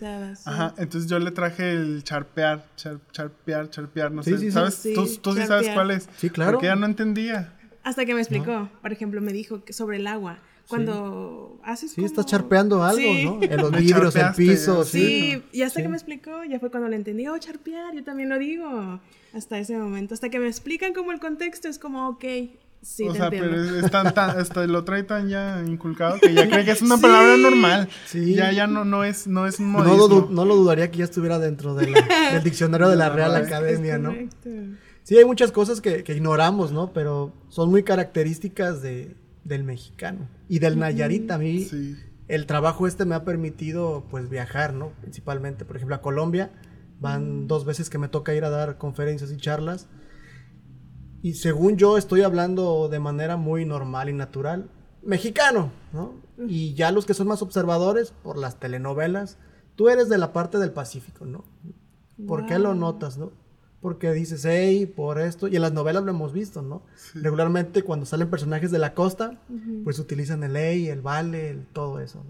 Ajá, 0.46 0.74
entonces 0.78 1.10
yo 1.10 1.20
le 1.20 1.32
traje 1.32 1.72
el 1.72 2.04
charpear, 2.04 2.66
charpear, 2.76 3.70
charpear, 3.70 4.12
no 4.12 4.24
sé, 4.24 4.52
¿sabes? 4.52 4.82
tú, 4.94 5.08
tú 5.22 5.34
sí 5.34 5.46
sabes 5.46 5.70
cuál 5.70 5.92
es. 5.92 6.10
Sí, 6.18 6.30
claro. 6.30 6.54
Porque 6.54 6.68
ella 6.68 6.76
no 6.76 6.86
entendía. 6.86 7.54
Hasta 7.84 8.06
que 8.06 8.14
me 8.14 8.22
explicó, 8.22 8.70
por 8.82 8.92
ejemplo, 8.94 9.22
me 9.22 9.34
dijo 9.34 9.64
que 9.64 9.74
sobre 9.74 9.98
el 9.98 10.08
agua. 10.08 10.40
Cuando 10.70 11.60
haces 11.64 11.92
Sí, 11.92 12.06
estás 12.06 12.26
charpeando 12.26 12.84
algo, 12.84 13.14
¿no? 13.24 13.44
En 13.44 13.58
los 13.58 13.72
vidrios, 13.78 14.16
el 14.16 14.34
piso. 14.34 14.86
Sí, 14.86 15.44
y 15.52 15.62
hasta 15.62 15.82
que 15.82 15.90
me 15.90 15.98
explicó, 15.98 16.44
ya 16.46 16.60
fue 16.60 16.72
cuando 16.72 16.88
le 16.88 16.96
entendí, 16.96 17.28
oh, 17.28 17.38
charpear, 17.38 17.94
yo 17.94 18.04
también 18.04 18.30
lo 18.30 18.40
digo. 18.40 19.02
Hasta 19.34 19.58
ese 19.58 19.78
momento, 19.78 20.14
hasta 20.14 20.30
que 20.30 20.40
me 20.40 20.48
explican 20.48 20.94
como 20.94 21.12
el 21.12 21.20
contexto, 21.20 21.68
es 21.68 21.80
como, 21.80 22.08
ok, 22.08 22.24
Sí, 22.84 23.08
o 23.08 23.16
sea, 23.16 23.30
pero 23.30 23.80
es 23.80 23.90
tan, 23.90 24.14
tan, 24.14 24.36
lo 24.72 24.84
trae 24.84 25.04
tan 25.04 25.30
ya 25.30 25.64
inculcado 25.66 26.20
que 26.20 26.34
ya 26.34 26.50
cree 26.50 26.66
que 26.66 26.72
es 26.72 26.82
una 26.82 26.98
palabra 26.98 27.38
normal. 27.38 27.88
Sí. 28.06 28.36
Ya, 28.36 28.52
ya 28.52 28.68
no, 28.68 28.84
no 28.84 29.06
es, 29.06 29.26
no 29.26 29.48
es 29.48 29.60
un 29.60 29.72
modismo. 29.72 29.96
No 29.96 30.08
lo, 30.08 30.30
no 30.30 30.46
lo 30.46 30.56
dudaría 30.56 30.92
que 30.92 30.98
ya 30.98 31.06
estuviera 31.06 31.40
dentro 31.40 31.76
del 31.76 31.94
diccionario 32.44 32.90
de 32.90 32.98
la 32.98 33.10
Real 33.10 33.36
Academia, 33.36 33.98
¿no? 33.98 34.14
Sí, 35.04 35.18
hay 35.18 35.26
muchas 35.26 35.52
cosas 35.52 35.80
que, 35.80 36.04
que, 36.04 36.14
ignoramos, 36.14 36.72
¿no? 36.72 36.92
Pero 36.92 37.34
son 37.48 37.70
muy 37.70 37.84
características 37.84 38.82
de, 38.82 39.16
del 39.46 39.64
mexicano 39.64 40.28
y 40.50 40.60
del 40.60 40.78
Nayarit. 40.78 41.32
A 41.32 41.38
mí, 41.38 41.68
el 42.28 42.46
trabajo 42.46 42.86
este 42.86 43.06
me 43.06 43.16
ha 43.16 43.24
permitido, 43.24 44.06
pues, 44.10 44.30
viajar, 44.30 44.74
¿no? 44.74 44.92
Principalmente, 45.02 45.64
por 45.64 45.78
ejemplo, 45.78 45.96
a 45.96 46.02
Colombia. 46.02 46.52
Van 47.00 47.48
dos 47.48 47.66
veces 47.66 47.90
que 47.90 47.98
me 47.98 48.08
toca 48.08 48.34
ir 48.34 48.46
a 48.46 48.50
dar 48.50 48.78
conferencias 48.78 49.32
y 49.32 49.38
charlas 49.38 49.88
y 51.24 51.36
según 51.36 51.78
yo 51.78 51.98
estoy 51.98 52.22
hablando 52.22 52.90
de 52.90 53.00
manera 53.00 53.38
muy 53.38 53.66
normal 53.66 54.10
y 54.10 54.14
natural, 54.14 54.70
mexicano, 55.02 55.72
¿no? 55.94 56.16
Y 56.50 56.74
ya 56.74 56.92
los 56.92 57.06
que 57.06 57.14
son 57.14 57.30
más 57.30 57.42
observadores 57.42 58.12
por 58.12 58.38
las 58.38 58.60
telenovelas, 58.60 59.38
tú 59.78 59.88
eres 59.88 60.10
de 60.10 60.18
la 60.18 60.34
parte 60.34 60.58
del 60.58 60.74
Pacífico, 60.74 61.26
¿no? 61.26 61.46
¿Por 62.28 62.46
qué 62.46 62.60
lo 62.60 62.76
notas, 62.76 63.18
no? 63.18 63.32
Porque 63.80 64.12
dices, 64.12 64.44
hey, 64.44 64.86
por 64.86 65.18
esto, 65.18 65.48
y 65.48 65.56
en 65.56 65.62
las 65.62 65.72
novelas 65.72 66.04
lo 66.04 66.12
hemos 66.12 66.34
visto, 66.34 66.62
¿no? 66.62 66.84
Regularmente 67.14 67.84
cuando 67.84 68.06
salen 68.06 68.30
personajes 68.30 68.70
de 68.70 68.80
la 68.80 68.94
costa, 68.94 69.40
pues 69.86 70.00
utilizan 70.00 70.44
el 70.44 70.58
hey, 70.58 70.90
el 70.90 71.00
vale, 71.00 71.52
el, 71.52 71.66
todo 71.68 72.02
eso. 72.02 72.26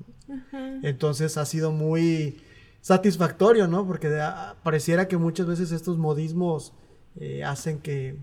Entonces 0.83 1.37
ha 1.37 1.45
sido 1.45 1.71
muy 1.71 2.43
satisfactorio, 2.81 3.67
¿no? 3.67 3.87
Porque 3.87 4.15
pareciera 4.61 5.07
que 5.07 5.17
muchas 5.17 5.47
veces 5.47 5.71
estos 5.71 5.97
modismos 5.97 6.73
eh, 7.15 7.43
hacen 7.43 7.79
que 7.79 8.19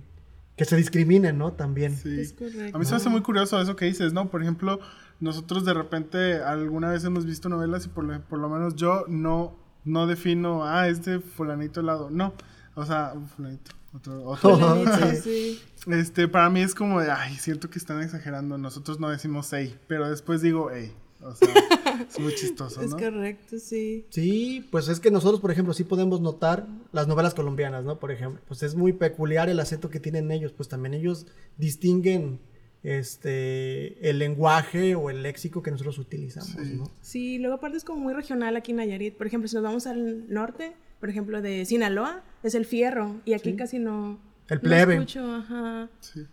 que 0.61 0.67
se 0.67 0.77
discriminen, 0.77 1.39
¿no? 1.39 1.55
También. 1.55 1.97
Sí. 1.97 2.21
Es 2.21 2.35
correcto. 2.35 2.77
A 2.77 2.79
mí 2.79 2.85
se 2.85 2.91
me 2.91 2.99
hace 2.99 3.09
muy 3.09 3.23
curioso 3.23 3.59
eso 3.59 3.77
que 3.77 3.87
dices, 3.87 4.13
¿no? 4.13 4.29
Por 4.29 4.43
ejemplo, 4.43 4.79
nosotros 5.19 5.65
de 5.65 5.73
repente 5.73 6.43
alguna 6.43 6.91
vez 6.91 7.03
hemos 7.03 7.25
visto 7.25 7.49
novelas 7.49 7.87
y 7.87 7.89
por 7.89 8.05
lo, 8.05 8.21
por 8.25 8.39
lo 8.39 8.51
menos 8.51 8.77
yo 8.77 9.07
no, 9.09 9.57
no 9.87 10.07
defino, 10.07 10.67
ah, 10.67 10.87
es 10.87 11.03
de 11.03 11.21
fulanito 11.21 11.81
helado. 11.81 12.11
No, 12.11 12.35
o 12.75 12.85
sea, 12.85 13.13
un 13.15 13.27
fulanito, 13.27 13.71
otro, 13.95 14.23
otro. 14.23 14.59
Fulanito, 14.59 14.93
Sí. 15.23 15.63
Este, 15.87 16.29
para 16.29 16.51
mí 16.51 16.61
es 16.61 16.75
como 16.75 17.01
de, 17.01 17.11
ay, 17.11 17.37
siento 17.37 17.71
que 17.71 17.79
están 17.79 18.03
exagerando. 18.03 18.59
Nosotros 18.59 19.01
no 19.01 19.09
decimos 19.09 19.51
ey, 19.55 19.79
pero 19.87 20.11
después 20.11 20.43
digo 20.43 20.71
ey. 20.71 20.93
O 21.23 21.35
sea, 21.35 21.49
es 22.09 22.19
muy 22.19 22.35
chistoso, 22.35 22.81
Es 22.83 22.91
¿no? 22.91 22.97
correcto, 22.97 23.59
sí. 23.59 24.07
Sí, 24.11 24.67
pues 24.71 24.89
es 24.89 25.01
que 25.01 25.11
nosotros, 25.11 25.41
por 25.41 25.51
ejemplo, 25.51 25.75
sí 25.75 25.85
podemos 25.85 26.21
notar 26.21 26.67
las 26.93 27.07
novelas 27.09 27.35
colombianas, 27.35 27.85
¿no? 27.85 27.99
Por 27.99 28.11
ejemplo, 28.11 28.41
pues 28.49 28.63
es 28.63 28.75
muy 28.75 28.93
peculiar 28.93 29.49
el 29.49 29.61
acento 29.61 29.91
que 29.91 30.01
tienen 30.01 30.31
ellos, 30.31 30.53
pues 30.53 30.69
también 30.69 30.95
ellos 30.95 31.27
distinguen 31.59 32.41
este 32.83 34.09
el 34.09 34.19
lenguaje 34.19 34.95
o 34.95 35.11
el 35.11 35.23
léxico 35.23 35.63
que 35.63 35.71
nosotros 35.71 35.99
utilizamos, 35.99 36.51
Sí. 36.51 36.75
¿no? 36.77 36.91
Sí, 37.03 37.39
luego 37.39 37.57
aparte 37.57 37.77
es 37.77 37.85
como 37.85 38.01
muy 38.01 38.15
regional 38.15 38.57
aquí 38.57 38.71
en 38.73 38.79
Nayarit. 38.79 39.17
Por 39.17 39.27
ejemplo, 39.27 39.49
si 39.49 39.55
nos 39.57 39.63
vamos 39.65 39.87
al 39.87 40.33
norte, 40.33 40.73
por 40.99 41.11
ejemplo, 41.11 41.43
de 41.43 41.65
Sinaloa, 41.67 42.23
es 42.43 42.55
el 42.55 42.65
fierro. 42.65 43.21
Y 43.25 43.35
aquí 43.35 43.51
Sí. 43.51 43.57
casi 43.57 43.79
no... 43.79 44.19
El 44.49 44.57
no 44.57 44.63
plebe. 44.63 44.95
escucho, 44.95 45.25
ajá. 45.35 45.89
Sí. 46.01 46.27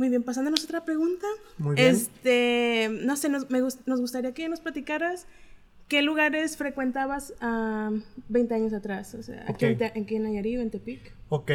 Muy 0.00 0.08
bien, 0.08 0.22
pasándonos 0.22 0.62
a 0.62 0.64
otra 0.64 0.82
pregunta. 0.82 1.26
Muy 1.58 1.76
bien. 1.76 1.88
Este, 1.88 2.88
no 3.02 3.16
sé, 3.16 3.28
nos, 3.28 3.50
me 3.50 3.60
nos 3.60 4.00
gustaría 4.00 4.32
que 4.32 4.48
nos 4.48 4.60
platicaras 4.60 5.26
qué 5.88 6.00
lugares 6.00 6.56
frecuentabas 6.56 7.34
a 7.42 7.90
20 8.30 8.54
años 8.54 8.72
atrás. 8.72 9.14
O 9.14 9.22
sea, 9.22 9.44
aquí, 9.46 9.66
en, 9.66 9.82
aquí 9.82 10.16
en 10.16 10.22
Nayarit 10.22 10.58
o 10.58 10.62
en 10.62 10.70
Tepic. 10.70 11.12
Ok. 11.28 11.50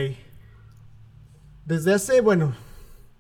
Desde 1.65 1.91
hace, 1.91 2.21
bueno, 2.21 2.55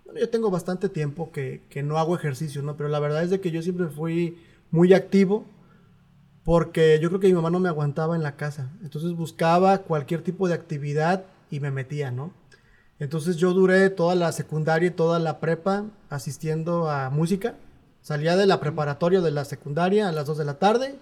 bueno, 0.05 0.19
yo 0.19 0.29
tengo 0.29 0.51
bastante 0.51 0.89
tiempo 0.89 1.31
que, 1.31 1.63
que 1.71 1.81
no 1.81 1.97
hago 1.97 2.15
ejercicio, 2.15 2.61
¿no? 2.61 2.77
Pero 2.77 2.89
la 2.89 2.99
verdad 2.99 3.23
es 3.23 3.31
de 3.31 3.41
que 3.41 3.49
yo 3.49 3.63
siempre 3.63 3.87
fui 3.87 4.37
muy 4.69 4.93
activo 4.93 5.43
porque 6.43 6.99
yo 7.01 7.09
creo 7.09 7.19
que 7.19 7.29
mi 7.29 7.33
mamá 7.33 7.49
no 7.49 7.59
me 7.59 7.69
aguantaba 7.69 8.15
en 8.15 8.21
la 8.21 8.35
casa. 8.35 8.69
Entonces 8.83 9.13
buscaba 9.13 9.79
cualquier 9.79 10.21
tipo 10.21 10.47
de 10.47 10.53
actividad 10.53 11.25
y 11.49 11.61
me 11.61 11.71
metía, 11.71 12.11
¿no? 12.11 12.31
Entonces 12.99 13.37
yo 13.37 13.53
duré 13.53 13.89
toda 13.89 14.15
la 14.15 14.31
secundaria 14.31 14.87
y 14.87 14.91
toda 14.91 15.19
la 15.19 15.39
prepa 15.39 15.85
asistiendo 16.09 16.89
a 16.89 17.09
música. 17.09 17.55
Salía 18.01 18.35
de 18.35 18.45
la 18.45 18.59
preparatoria 18.59 19.21
de 19.21 19.31
la 19.31 19.45
secundaria 19.45 20.07
a 20.07 20.11
las 20.11 20.27
2 20.27 20.37
de 20.37 20.45
la 20.45 20.59
tarde, 20.59 20.95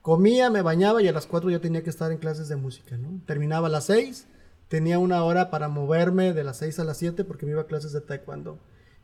comía, 0.00 0.48
me 0.48 0.62
bañaba 0.62 1.02
y 1.02 1.08
a 1.08 1.12
las 1.12 1.26
4 1.26 1.50
ya 1.50 1.58
tenía 1.58 1.82
que 1.82 1.90
estar 1.90 2.12
en 2.12 2.18
clases 2.18 2.48
de 2.48 2.56
música, 2.56 2.96
¿no? 2.96 3.20
Terminaba 3.26 3.66
a 3.66 3.70
las 3.70 3.86
6, 3.86 4.28
tenía 4.68 4.98
una 4.98 5.24
hora 5.24 5.50
para 5.50 5.68
moverme 5.68 6.32
de 6.32 6.44
las 6.44 6.58
6 6.58 6.78
a 6.78 6.84
las 6.84 6.98
7 6.98 7.24
porque 7.24 7.44
me 7.44 7.52
iba 7.52 7.62
a 7.62 7.66
clases 7.66 7.92
de 7.92 8.00
taekwondo. 8.00 8.58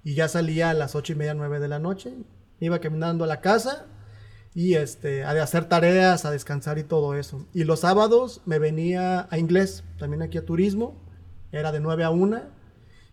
Y 0.04 0.14
ya 0.14 0.28
salía 0.28 0.70
a 0.70 0.74
las 0.74 0.94
8 0.94 1.12
y 1.12 1.16
media, 1.16 1.34
9 1.34 1.58
de 1.58 1.68
la 1.68 1.80
noche, 1.80 2.14
iba 2.60 2.78
caminando 2.78 3.24
a 3.24 3.26
la 3.26 3.40
casa 3.40 3.86
y 4.54 4.74
este, 4.74 5.24
a 5.24 5.30
hacer 5.30 5.68
tareas, 5.68 6.24
a 6.24 6.30
descansar 6.30 6.78
y 6.78 6.84
todo 6.84 7.14
eso. 7.14 7.46
Y 7.52 7.64
los 7.64 7.80
sábados 7.80 8.40
me 8.46 8.58
venía 8.58 9.26
a 9.30 9.38
inglés, 9.38 9.84
también 9.98 10.22
aquí 10.22 10.38
a 10.38 10.44
turismo, 10.44 10.96
era 11.52 11.70
de 11.72 11.80
9 11.80 12.02
a 12.04 12.10
1, 12.10 12.40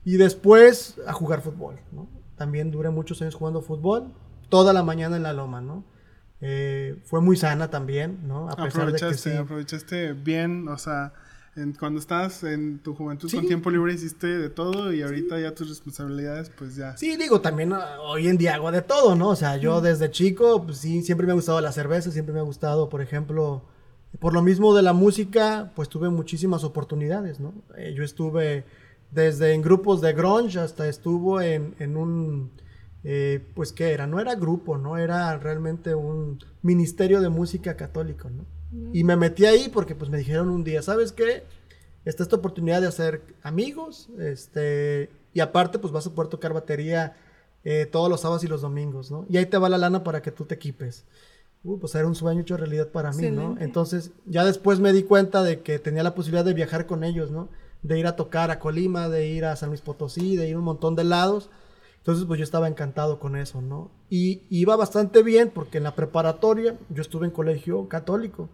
y 0.05 0.17
después 0.17 0.95
a 1.05 1.13
jugar 1.13 1.41
fútbol, 1.41 1.75
¿no? 1.91 2.09
También 2.37 2.71
duré 2.71 2.89
muchos 2.89 3.21
años 3.21 3.35
jugando 3.35 3.61
fútbol, 3.61 4.13
toda 4.49 4.73
la 4.73 4.81
mañana 4.81 5.17
en 5.17 5.23
la 5.23 5.33
loma, 5.33 5.61
¿no? 5.61 5.83
Eh, 6.41 7.01
fue 7.05 7.19
muy 7.21 7.35
sana 7.35 7.69
también, 7.69 8.25
¿no? 8.27 8.49
A 8.49 8.55
pesar 8.55 8.85
de 8.85 8.93
que 8.93 8.97
Aprovechaste, 9.05 9.31
sí. 9.31 9.37
aprovechaste 9.37 10.13
bien, 10.13 10.67
o 10.69 10.77
sea, 10.77 11.11
en- 11.57 11.73
cuando 11.73 11.99
estabas 11.99 12.43
en 12.43 12.79
tu 12.79 12.95
juventud 12.95 13.27
Sí. 13.27 13.35
con 13.35 13.45
tiempo 13.47 13.69
libre 13.69 13.91
hiciste 13.93 14.27
de 14.27 14.49
todo 14.49 14.93
y 14.93 15.01
ahorita 15.01 15.37
ya 15.37 15.53
tus 15.53 15.67
responsabilidades, 15.67 16.49
pues 16.49 16.77
ya. 16.77 16.95
Sí, 16.95 17.17
digo, 17.17 17.41
también 17.41 17.73
ah, 17.73 17.97
hoy 18.01 18.29
en 18.29 18.37
día 18.37 18.55
hago 18.55 18.71
de 18.71 18.81
todo, 18.81 19.15
¿no? 19.15 19.29
O 19.29 19.35
sea, 19.35 19.57
yo 19.57 19.81
desde 19.81 20.09
chico, 20.11 20.63
pues 20.65 20.77
sí, 20.77 21.01
siempre 21.03 21.27
me 21.27 21.33
ha 21.33 21.35
gustado 21.35 21.59
la 21.59 21.73
cerveza, 21.73 22.09
siempre 22.11 22.33
me 22.33 22.39
ha 22.39 22.43
gustado, 22.43 22.87
por 22.87 23.01
ejemplo, 23.01 23.63
por 24.17 24.33
lo 24.33 24.41
mismo 24.41 24.73
de 24.73 24.81
la 24.81 24.93
música, 24.93 25.71
pues 25.75 25.87
tuve 25.89 26.09
muchísimas 26.09 26.63
oportunidades, 26.63 27.39
¿no? 27.39 27.53
Eh, 27.77 27.93
yo 27.95 28.03
estuve 28.03 28.65
desde 29.11 29.53
en 29.53 29.61
grupos 29.61 30.01
de 30.01 30.13
grunge 30.13 30.59
hasta 30.59 30.87
estuvo 30.87 31.41
en, 31.41 31.75
en 31.79 31.97
un, 31.97 32.51
eh, 33.03 33.45
pues, 33.55 33.71
¿qué 33.71 33.91
era? 33.91 34.07
No 34.07 34.19
era 34.19 34.35
grupo, 34.35 34.77
¿no? 34.77 34.97
Era 34.97 35.37
realmente 35.37 35.95
un 35.95 36.39
ministerio 36.61 37.21
de 37.21 37.29
música 37.29 37.75
católico, 37.75 38.29
¿no? 38.29 38.45
Y 38.93 39.03
me 39.03 39.15
metí 39.15 39.45
ahí 39.45 39.69
porque 39.69 39.95
pues 39.95 40.11
me 40.11 40.19
dijeron 40.19 40.49
un 40.49 40.63
día, 40.63 40.83
¿sabes 40.83 41.11
qué? 41.11 41.43
Está 42.05 42.21
esta 42.21 42.35
oportunidad 42.35 42.81
de 42.81 42.87
hacer 42.87 43.23
amigos, 43.41 44.09
este, 44.19 45.09
y 45.33 45.39
aparte 45.39 45.79
pues 45.79 45.91
vas 45.91 46.05
a 46.05 46.13
poder 46.13 46.29
tocar 46.29 46.53
batería 46.53 47.15
eh, 47.63 47.87
todos 47.91 48.09
los 48.09 48.21
sábados 48.21 48.43
y 48.43 48.47
los 48.47 48.61
domingos, 48.61 49.09
¿no? 49.11 49.25
Y 49.27 49.37
ahí 49.37 49.45
te 49.47 49.57
va 49.57 49.69
la 49.69 49.77
lana 49.77 50.03
para 50.03 50.21
que 50.21 50.31
tú 50.31 50.45
te 50.45 50.55
equipes. 50.55 51.05
Uh, 51.63 51.77
pues 51.77 51.93
era 51.95 52.07
un 52.07 52.15
sueño 52.15 52.41
hecho 52.41 52.55
realidad 52.55 52.87
para 52.87 53.11
mí, 53.11 53.29
¿no? 53.31 53.57
Entonces 53.59 54.11
ya 54.25 54.45
después 54.45 54.79
me 54.79 54.93
di 54.93 55.03
cuenta 55.03 55.43
de 55.43 55.61
que 55.61 55.77
tenía 55.77 56.03
la 56.03 56.15
posibilidad 56.15 56.45
de 56.45 56.53
viajar 56.53 56.85
con 56.85 57.03
ellos, 57.03 57.31
¿no? 57.31 57.49
De 57.81 57.99
ir 57.99 58.07
a 58.07 58.15
tocar 58.15 58.49
a 58.49 58.59
Colima, 58.59 59.09
de 59.09 59.27
ir 59.27 59.43
a 59.43 59.55
San 59.55 59.69
Luis 59.69 59.81
Potosí, 59.81 60.37
de 60.37 60.47
ir 60.47 60.55
a 60.55 60.59
un 60.59 60.63
montón 60.63 60.95
de 60.95 61.03
lados. 61.03 61.49
Entonces, 61.97 62.25
pues 62.25 62.37
yo 62.37 62.45
estaba 62.45 62.69
encantado 62.69 63.19
con 63.19 63.35
eso, 63.35 63.61
¿no? 63.61 63.91
Y 64.09 64.43
iba 64.49 64.77
bastante 64.77 65.21
bien 65.21 65.51
porque 65.53 65.79
en 65.79 65.83
la 65.83 65.95
preparatoria 65.95 66.77
yo 66.89 67.01
estuve 67.01 67.25
en 67.25 67.31
colegio 67.31 67.89
católico. 67.89 68.49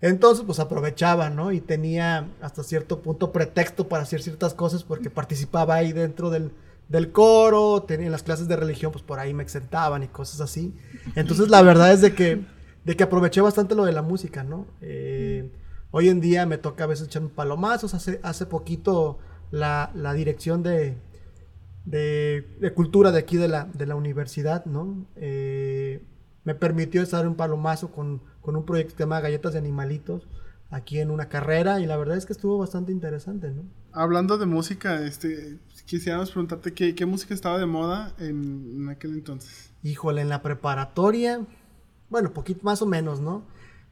Entonces, 0.00 0.44
pues 0.44 0.58
aprovechaba, 0.58 1.30
¿no? 1.30 1.52
Y 1.52 1.60
tenía 1.60 2.28
hasta 2.40 2.64
cierto 2.64 3.02
punto 3.02 3.30
pretexto 3.30 3.88
para 3.88 4.02
hacer 4.02 4.20
ciertas 4.20 4.52
cosas 4.52 4.82
porque 4.82 5.10
participaba 5.10 5.76
ahí 5.76 5.92
dentro 5.92 6.28
del, 6.28 6.50
del 6.88 7.10
coro, 7.12 7.82
tenía 7.84 8.06
en 8.06 8.12
las 8.12 8.22
clases 8.22 8.48
de 8.48 8.56
religión, 8.56 8.92
pues 8.92 9.02
por 9.02 9.18
ahí 9.18 9.32
me 9.32 9.42
exentaban 9.42 10.02
y 10.02 10.08
cosas 10.08 10.40
así. 10.40 10.74
Entonces, 11.14 11.48
la 11.48 11.62
verdad 11.62 11.92
es 11.92 12.00
de 12.02 12.14
que, 12.14 12.44
de 12.84 12.96
que 12.96 13.02
aproveché 13.02 13.40
bastante 13.40 13.74
lo 13.74 13.84
de 13.84 13.92
la 13.92 14.02
música, 14.02 14.44
¿no? 14.44 14.66
Eh, 14.80 15.50
hoy 15.90 16.08
en 16.08 16.20
día 16.20 16.44
me 16.46 16.58
toca 16.58 16.84
a 16.84 16.86
veces 16.86 17.06
echarme 17.08 17.30
palomazos. 17.30 17.94
Hace, 17.94 18.20
hace 18.22 18.46
poquito 18.46 19.18
la, 19.50 19.90
la 19.94 20.12
dirección 20.12 20.62
de, 20.62 20.98
de, 21.84 22.46
de 22.60 22.74
cultura 22.74 23.10
de 23.10 23.18
aquí 23.18 23.36
de 23.36 23.48
la, 23.48 23.64
de 23.64 23.86
la 23.86 23.96
universidad, 23.96 24.64
¿no? 24.66 25.06
Eh, 25.16 26.04
me 26.44 26.54
permitió 26.54 27.02
estar 27.02 27.26
un 27.26 27.36
palomazo 27.36 27.90
con, 27.92 28.22
con 28.40 28.56
un 28.56 28.64
proyecto 28.64 28.92
que 28.92 28.98
se 28.98 29.04
llama 29.04 29.20
Galletas 29.20 29.52
de 29.52 29.60
Animalitos 29.60 30.28
aquí 30.70 31.00
en 31.00 31.10
una 31.10 31.28
carrera 31.28 31.80
y 31.80 31.86
la 31.86 31.96
verdad 31.96 32.16
es 32.16 32.24
que 32.26 32.32
estuvo 32.32 32.58
bastante 32.58 32.92
interesante, 32.92 33.50
¿no? 33.50 33.62
Hablando 33.92 34.38
de 34.38 34.46
música, 34.46 35.04
este, 35.04 35.58
quisiéramos 35.86 36.30
preguntarte 36.30 36.72
qué, 36.72 36.94
qué 36.94 37.06
música 37.06 37.34
estaba 37.34 37.58
de 37.58 37.66
moda 37.66 38.14
en, 38.18 38.82
en 38.82 38.88
aquel 38.88 39.12
entonces. 39.12 39.70
Híjole, 39.82 40.22
en 40.22 40.28
la 40.28 40.42
preparatoria, 40.42 41.40
bueno, 42.08 42.32
poquito 42.32 42.60
más 42.62 42.82
o 42.82 42.86
menos, 42.86 43.20
¿no? 43.20 43.44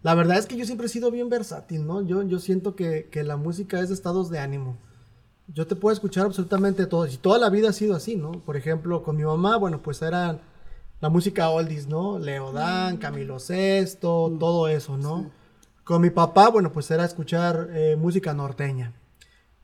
La 0.02 0.14
verdad 0.14 0.38
es 0.38 0.46
que 0.46 0.56
yo 0.56 0.64
siempre 0.64 0.86
he 0.86 0.90
sido 0.90 1.10
bien 1.10 1.28
versátil, 1.28 1.86
¿no? 1.86 2.02
Yo, 2.02 2.22
yo 2.22 2.38
siento 2.38 2.74
que, 2.74 3.08
que 3.10 3.22
la 3.22 3.36
música 3.36 3.80
es 3.80 3.88
de 3.88 3.94
estados 3.94 4.30
de 4.30 4.38
ánimo. 4.38 4.78
Yo 5.48 5.66
te 5.66 5.76
puedo 5.76 5.92
escuchar 5.92 6.26
absolutamente 6.26 6.86
todo. 6.86 7.06
Y 7.06 7.16
toda 7.16 7.38
la 7.38 7.50
vida 7.50 7.70
ha 7.70 7.72
sido 7.72 7.96
así, 7.96 8.16
¿no? 8.16 8.32
Por 8.32 8.56
ejemplo, 8.56 9.02
con 9.02 9.16
mi 9.16 9.24
mamá, 9.24 9.56
bueno, 9.56 9.82
pues 9.82 10.00
era 10.00 10.40
la 11.00 11.08
música 11.08 11.50
oldies, 11.50 11.86
¿no? 11.86 12.18
Leodán, 12.18 12.96
Camilo 12.96 13.38
Sesto, 13.40 14.34
todo 14.38 14.68
eso, 14.68 14.96
¿no? 14.96 15.24
Sí. 15.24 15.28
Con 15.84 16.02
mi 16.02 16.10
papá, 16.10 16.48
bueno, 16.48 16.72
pues 16.72 16.90
era 16.90 17.04
escuchar 17.04 17.68
eh, 17.72 17.96
música 17.96 18.32
norteña. 18.32 18.94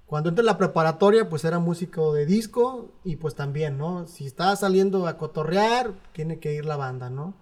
Cuando 0.06 0.28
entré 0.28 0.42
en 0.42 0.46
la 0.46 0.58
preparatoria, 0.58 1.28
pues 1.28 1.44
era 1.44 1.58
músico 1.58 2.14
de 2.14 2.26
disco 2.26 2.92
y 3.02 3.16
pues 3.16 3.34
también, 3.34 3.76
¿no? 3.76 4.06
Si 4.06 4.24
estaba 4.24 4.54
saliendo 4.54 5.06
a 5.08 5.18
cotorrear, 5.18 5.94
tiene 6.12 6.38
que 6.38 6.54
ir 6.54 6.64
la 6.64 6.76
banda, 6.76 7.10
¿no? 7.10 7.34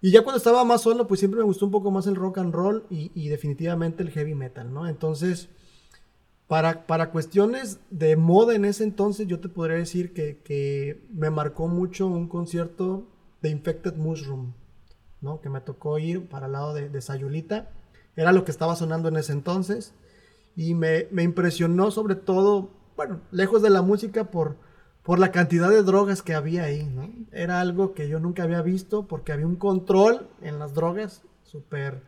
Y 0.00 0.10
ya 0.10 0.22
cuando 0.22 0.38
estaba 0.38 0.64
más 0.64 0.82
solo, 0.82 1.06
pues 1.06 1.20
siempre 1.20 1.38
me 1.38 1.44
gustó 1.44 1.66
un 1.66 1.72
poco 1.72 1.90
más 1.90 2.06
el 2.06 2.16
rock 2.16 2.38
and 2.38 2.54
roll 2.54 2.86
y, 2.88 3.28
definitivamente 3.28 4.02
el 4.02 4.10
heavy 4.10 4.34
metal, 4.34 4.72
¿no? 4.72 4.88
Entonces, 4.88 5.50
para, 6.46 6.86
para 6.86 7.10
cuestiones 7.10 7.80
de 7.90 8.16
moda 8.16 8.54
en 8.54 8.64
ese 8.64 8.84
entonces, 8.84 9.26
yo 9.26 9.40
te 9.40 9.48
podría 9.50 9.76
decir 9.76 10.14
que, 10.14 11.04
me 11.12 11.28
marcó 11.28 11.68
mucho 11.68 12.06
un 12.06 12.28
concierto 12.28 13.06
de 13.42 13.50
Infected 13.50 13.96
Mushroom, 13.96 14.54
¿no? 15.20 15.42
Que 15.42 15.50
me 15.50 15.60
tocó 15.60 15.98
ir 15.98 16.26
para 16.28 16.46
el 16.46 16.52
lado 16.52 16.72
de 16.72 17.00
Sayulita. 17.02 17.70
Era 18.16 18.32
lo 18.32 18.44
que 18.44 18.50
estaba 18.50 18.76
sonando 18.76 19.08
en 19.08 19.16
ese 19.16 19.32
entonces. 19.32 19.92
Y 20.56 20.74
me, 20.74 21.06
me 21.12 21.22
impresionó 21.22 21.90
sobre 21.90 22.16
todo, 22.16 22.70
bueno, 22.96 23.20
lejos 23.30 23.62
de 23.62 23.70
la 23.70 23.82
música 23.82 24.30
por, 24.30 24.56
por 25.06 25.20
la 25.20 25.30
cantidad 25.30 25.70
de 25.70 25.84
drogas 25.84 26.22
que 26.22 26.34
había 26.34 26.64
ahí. 26.64 27.28
Era 27.30 27.60
algo 27.60 27.94
que 27.94 28.08
yo 28.08 28.18
nunca 28.18 28.42
había 28.42 28.60
visto 28.62 29.06
porque 29.06 29.30
había 29.30 29.46
un 29.46 29.54
control 29.54 30.28
en 30.42 30.58
las 30.58 30.74
drogas 30.74 31.22
súper, 31.44 32.02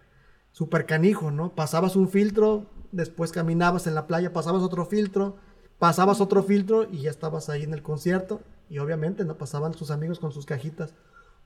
súper 0.50 0.84
canijo, 0.84 1.30
¿no? 1.30 1.54
Pasabas 1.54 1.94
un 1.94 2.08
filtro, 2.08 2.66
después 2.90 3.30
caminabas 3.30 3.86
en 3.86 3.94
la 3.94 4.08
playa, 4.08 4.32
pasabas 4.32 4.62
otro 4.62 4.84
filtro, 4.84 5.36
pasabas 5.78 6.20
otro 6.20 6.42
filtro 6.42 6.88
y 6.90 7.02
ya 7.02 7.10
estabas 7.10 7.48
ahí 7.48 7.62
en 7.62 7.72
el 7.72 7.82
concierto. 7.82 8.40
Y 8.68 8.78
obviamente, 8.78 9.24
¿no? 9.24 9.38
Pasaban 9.38 9.74
sus 9.74 9.92
amigos 9.92 10.18
con 10.18 10.32
sus 10.32 10.44
cajitas 10.44 10.94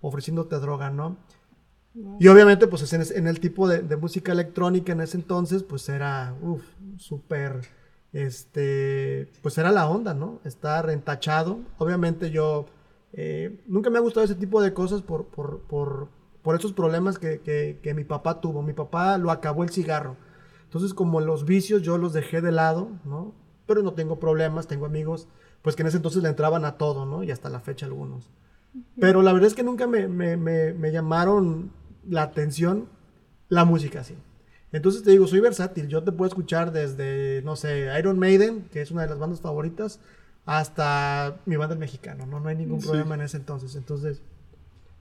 ofreciéndote 0.00 0.58
droga, 0.58 0.90
¿no? 0.90 1.16
Y 2.18 2.28
obviamente, 2.28 2.66
pues 2.66 2.90
en, 2.92 3.02
en 3.16 3.26
el 3.26 3.38
tipo 3.40 3.68
de, 3.68 3.82
de, 3.82 3.96
música 3.96 4.32
electrónica 4.32 4.92
en 4.92 5.02
ese 5.02 5.18
entonces, 5.18 5.62
pues 5.62 5.88
era, 5.90 6.34
uff, 6.40 6.62
súper 6.96 7.60
este, 8.12 9.30
pues 9.40 9.56
era 9.58 9.70
la 9.72 9.88
onda, 9.88 10.14
¿no? 10.14 10.40
Estar 10.44 10.90
entachado. 10.90 11.60
Obviamente 11.78 12.30
yo 12.30 12.66
eh, 13.12 13.62
nunca 13.66 13.90
me 13.90 13.98
ha 13.98 14.02
gustado 14.02 14.24
ese 14.24 14.34
tipo 14.34 14.62
de 14.62 14.74
cosas 14.74 15.02
por, 15.02 15.26
por, 15.26 15.60
por, 15.62 16.08
por 16.42 16.56
esos 16.56 16.72
problemas 16.72 17.18
que, 17.18 17.40
que, 17.40 17.80
que, 17.82 17.94
mi 17.94 18.04
papá 18.04 18.40
tuvo. 18.40 18.62
Mi 18.62 18.74
papá 18.74 19.16
lo 19.18 19.30
acabó 19.30 19.64
el 19.64 19.70
cigarro. 19.70 20.16
Entonces, 20.64 20.94
como 20.94 21.20
los 21.20 21.44
vicios 21.44 21.82
yo 21.82 21.98
los 21.98 22.12
dejé 22.12 22.40
de 22.40 22.52
lado, 22.52 22.90
¿no? 23.04 23.34
Pero 23.66 23.82
no 23.82 23.94
tengo 23.94 24.18
problemas, 24.18 24.66
tengo 24.66 24.86
amigos, 24.86 25.28
pues 25.62 25.76
que 25.76 25.82
en 25.82 25.88
ese 25.88 25.98
entonces 25.98 26.22
le 26.22 26.28
entraban 26.28 26.64
a 26.64 26.76
todo, 26.76 27.06
¿no? 27.06 27.22
Y 27.22 27.30
hasta 27.30 27.48
la 27.48 27.60
fecha 27.60 27.86
algunos. 27.86 28.30
Pero 28.98 29.22
la 29.22 29.32
verdad 29.32 29.48
es 29.48 29.54
que 29.54 29.62
nunca 29.62 29.86
me, 29.86 30.08
me, 30.08 30.36
me, 30.36 30.72
me 30.72 30.92
llamaron 30.92 31.72
la 32.08 32.22
atención 32.22 32.88
la 33.48 33.64
música 33.64 34.02
sí 34.02 34.16
Entonces 34.72 35.02
te 35.02 35.10
digo, 35.10 35.26
soy 35.26 35.40
versátil. 35.40 35.88
Yo 35.88 36.02
te 36.02 36.12
puedo 36.12 36.28
escuchar 36.28 36.72
desde, 36.72 37.42
no 37.42 37.56
sé, 37.56 37.88
Iron 37.98 38.18
Maiden, 38.18 38.62
que 38.72 38.80
es 38.80 38.90
una 38.90 39.02
de 39.02 39.08
las 39.08 39.18
bandas 39.18 39.42
favoritas, 39.42 40.00
hasta 40.46 41.40
mi 41.44 41.56
banda 41.56 41.74
el 41.74 41.78
mexicano, 41.78 42.24
¿no? 42.26 42.40
No 42.40 42.48
hay 42.48 42.56
ningún 42.56 42.80
problema 42.80 43.14
en 43.14 43.20
ese 43.20 43.36
entonces. 43.36 43.76
Entonces, 43.76 44.22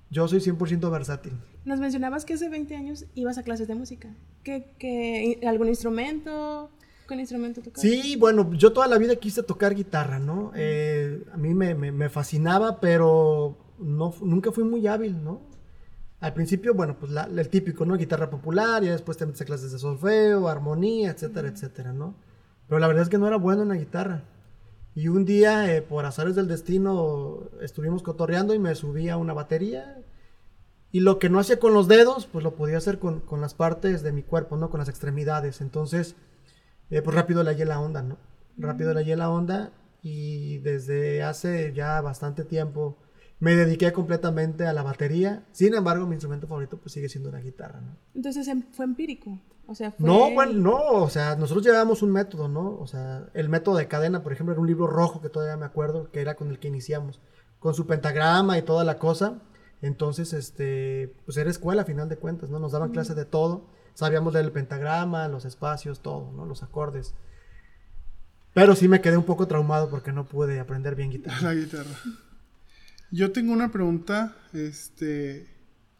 yo 0.10 0.28
soy 0.28 0.40
100% 0.40 0.92
versátil. 0.92 1.34
Nos 1.64 1.80
mencionabas 1.80 2.26
que 2.26 2.34
hace 2.34 2.50
20 2.50 2.76
años 2.76 3.06
ibas 3.16 3.38
a 3.38 3.44
clases 3.44 3.70
de 3.70 3.76
música. 3.76 4.10
¿Qué, 4.44 4.74
qué 4.78 5.40
algún 5.48 5.70
instrumento? 5.70 6.70
¿Con 7.08 7.20
instrumento 7.22 7.62
tocabas? 7.62 7.82
Sí, 7.82 8.18
bueno, 8.18 8.54
yo 8.54 8.74
toda 8.74 8.88
la 8.88 8.98
vida 8.98 9.16
quise 9.16 9.44
tocar 9.44 9.74
guitarra, 9.74 10.20
¿no? 10.20 10.52
Eh, 10.56 11.24
a 11.32 11.38
mí 11.38 11.54
me, 11.54 11.74
me, 11.76 11.94
me, 11.94 12.10
fascinaba, 12.10 12.82
pero 12.82 13.58
no, 13.80 14.14
nunca 14.22 14.52
fui 14.52 14.66
muy 14.66 14.86
hábil, 14.88 15.24
¿no? 15.24 15.42
Al 16.22 16.34
principio, 16.34 16.76
bueno, 16.76 16.96
pues 17.00 17.12
la, 17.12 17.24
el 17.24 17.50
típico, 17.50 17.84
¿no? 17.86 17.98
Guitarra 17.98 18.30
popular, 18.30 18.84
y 18.84 18.88
después 18.88 19.18
te 19.18 19.26
metes 19.26 19.42
a 19.42 19.46
clases 19.46 19.72
de 19.72 19.80
solfeo, 19.80 20.48
armonía, 20.48 21.10
etcétera, 21.10 21.50
etcétera, 21.50 21.94
¿no? 21.94 22.16
Pero 22.68 22.80
la 22.80 22.88
verdad 22.88 23.04
es 23.04 23.10
que 23.10 23.18
no 23.18 23.28
era 23.28 23.38
bueno 23.38 23.64
en 23.64 23.70
la 23.70 23.76
guitarra. 23.76 24.24
Y 24.94 25.08
un 25.08 25.26
día, 25.26 25.76
eh, 25.76 25.82
por 25.82 26.06
azares 26.06 26.36
del 26.36 26.48
destino, 26.48 27.50
estuvimos 27.62 28.04
cotorreando 28.04 28.54
y 28.54 28.60
me 28.60 28.76
subí 28.76 29.10
a 29.10 29.18
una 29.18 29.34
batería. 29.34 29.98
Y 30.92 31.00
lo 31.00 31.18
que 31.18 31.30
no 31.30 31.40
hacía 31.40 31.60
con 31.60 31.74
los 31.74 31.88
dedos, 31.88 32.28
pues 32.28 32.44
lo 32.44 32.54
podía 32.56 32.78
hacer 32.78 33.00
con, 33.00 33.22
con 33.22 33.42
las 33.42 33.54
partes 33.56 34.04
de 34.04 34.12
mi 34.12 34.22
cuerpo, 34.22 34.58
¿no? 34.58 34.70
Con 34.70 34.80
las 34.80 34.90
extremidades. 34.90 35.60
Entonces, 35.60 36.16
eh, 36.92 37.02
pues 37.02 37.16
rápido 37.16 37.44
le 37.44 37.52
hallé 37.52 37.66
la 37.66 37.80
onda, 37.80 38.04
¿no? 38.04 38.18
Rápido 38.58 38.94
le 38.94 39.00
hallé 39.00 39.16
la 39.16 39.30
onda 39.32 39.72
y 40.04 40.60
desde 40.60 41.24
hace 41.24 41.74
ya 41.74 42.00
bastante 42.02 42.44
tiempo 42.44 42.98
me 43.42 43.56
dediqué 43.56 43.92
completamente 43.92 44.68
a 44.68 44.72
la 44.72 44.84
batería. 44.84 45.44
Sin 45.52 45.74
embargo, 45.74 46.06
mi 46.06 46.14
instrumento 46.14 46.48
favorito 46.48 46.78
pues 46.78 46.94
sigue 46.94 47.10
siendo 47.10 47.32
la 47.32 47.42
guitarra, 47.42 47.82
¿no? 47.82 47.98
Entonces 48.14 48.48
em, 48.48 48.64
fue 48.72 48.86
empírico. 48.86 49.42
O 49.66 49.74
sea, 49.74 49.92
fue... 49.92 50.08
No, 50.08 50.30
bueno, 50.32 50.54
no, 50.54 50.78
o 50.78 51.10
sea, 51.10 51.36
nosotros 51.36 51.66
llevábamos 51.66 52.04
un 52.04 52.12
método, 52.12 52.48
¿no? 52.48 52.78
O 52.80 52.86
sea, 52.86 53.26
el 53.34 53.50
método 53.50 53.78
de 53.78 53.88
cadena, 53.88 54.22
por 54.22 54.32
ejemplo, 54.32 54.54
era 54.54 54.62
un 54.62 54.68
libro 54.68 54.86
rojo 54.86 55.22
que 55.22 55.30
todavía 55.30 55.58
me 55.58 55.66
acuerdo, 55.66 56.12
que 56.12 56.22
era 56.22 56.36
con 56.36 56.50
el 56.50 56.60
que 56.60 56.68
iniciamos, 56.68 57.20
con 57.58 57.74
su 57.74 57.88
pentagrama 57.88 58.60
y 58.60 58.62
toda 58.62 58.84
la 58.84 59.00
cosa. 59.00 59.42
Entonces, 59.82 60.34
este, 60.34 61.12
pues 61.26 61.36
era 61.38 61.50
escuela 61.50 61.82
a 61.82 61.86
final 61.86 62.10
de 62.10 62.18
cuentas, 62.18 62.52
¿no? 62.52 62.60
Nos 62.60 62.74
daban 62.74 62.92
mm. 62.92 62.94
clases 62.94 63.16
de 63.16 63.26
todo. 63.26 63.66
Sabíamos 63.96 64.34
leer 64.34 64.46
el 64.46 64.52
pentagrama, 64.52 65.28
los 65.28 65.46
espacios, 65.46 66.02
todo, 66.02 66.32
¿no? 66.32 66.46
Los 66.46 66.62
acordes. 66.62 67.16
Pero 68.54 68.76
sí 68.76 68.88
me 68.88 69.02
quedé 69.02 69.18
un 69.18 69.24
poco 69.24 69.48
traumado 69.48 69.90
porque 69.90 70.12
no 70.12 70.26
pude 70.26 70.60
aprender 70.60 70.94
bien 70.94 71.10
guitarra. 71.10 71.42
La 71.42 71.54
guitarra. 71.56 71.98
Yo 73.12 73.32
tengo 73.32 73.54
una 73.54 73.72
pregunta, 73.72 74.36
este, 74.54 75.48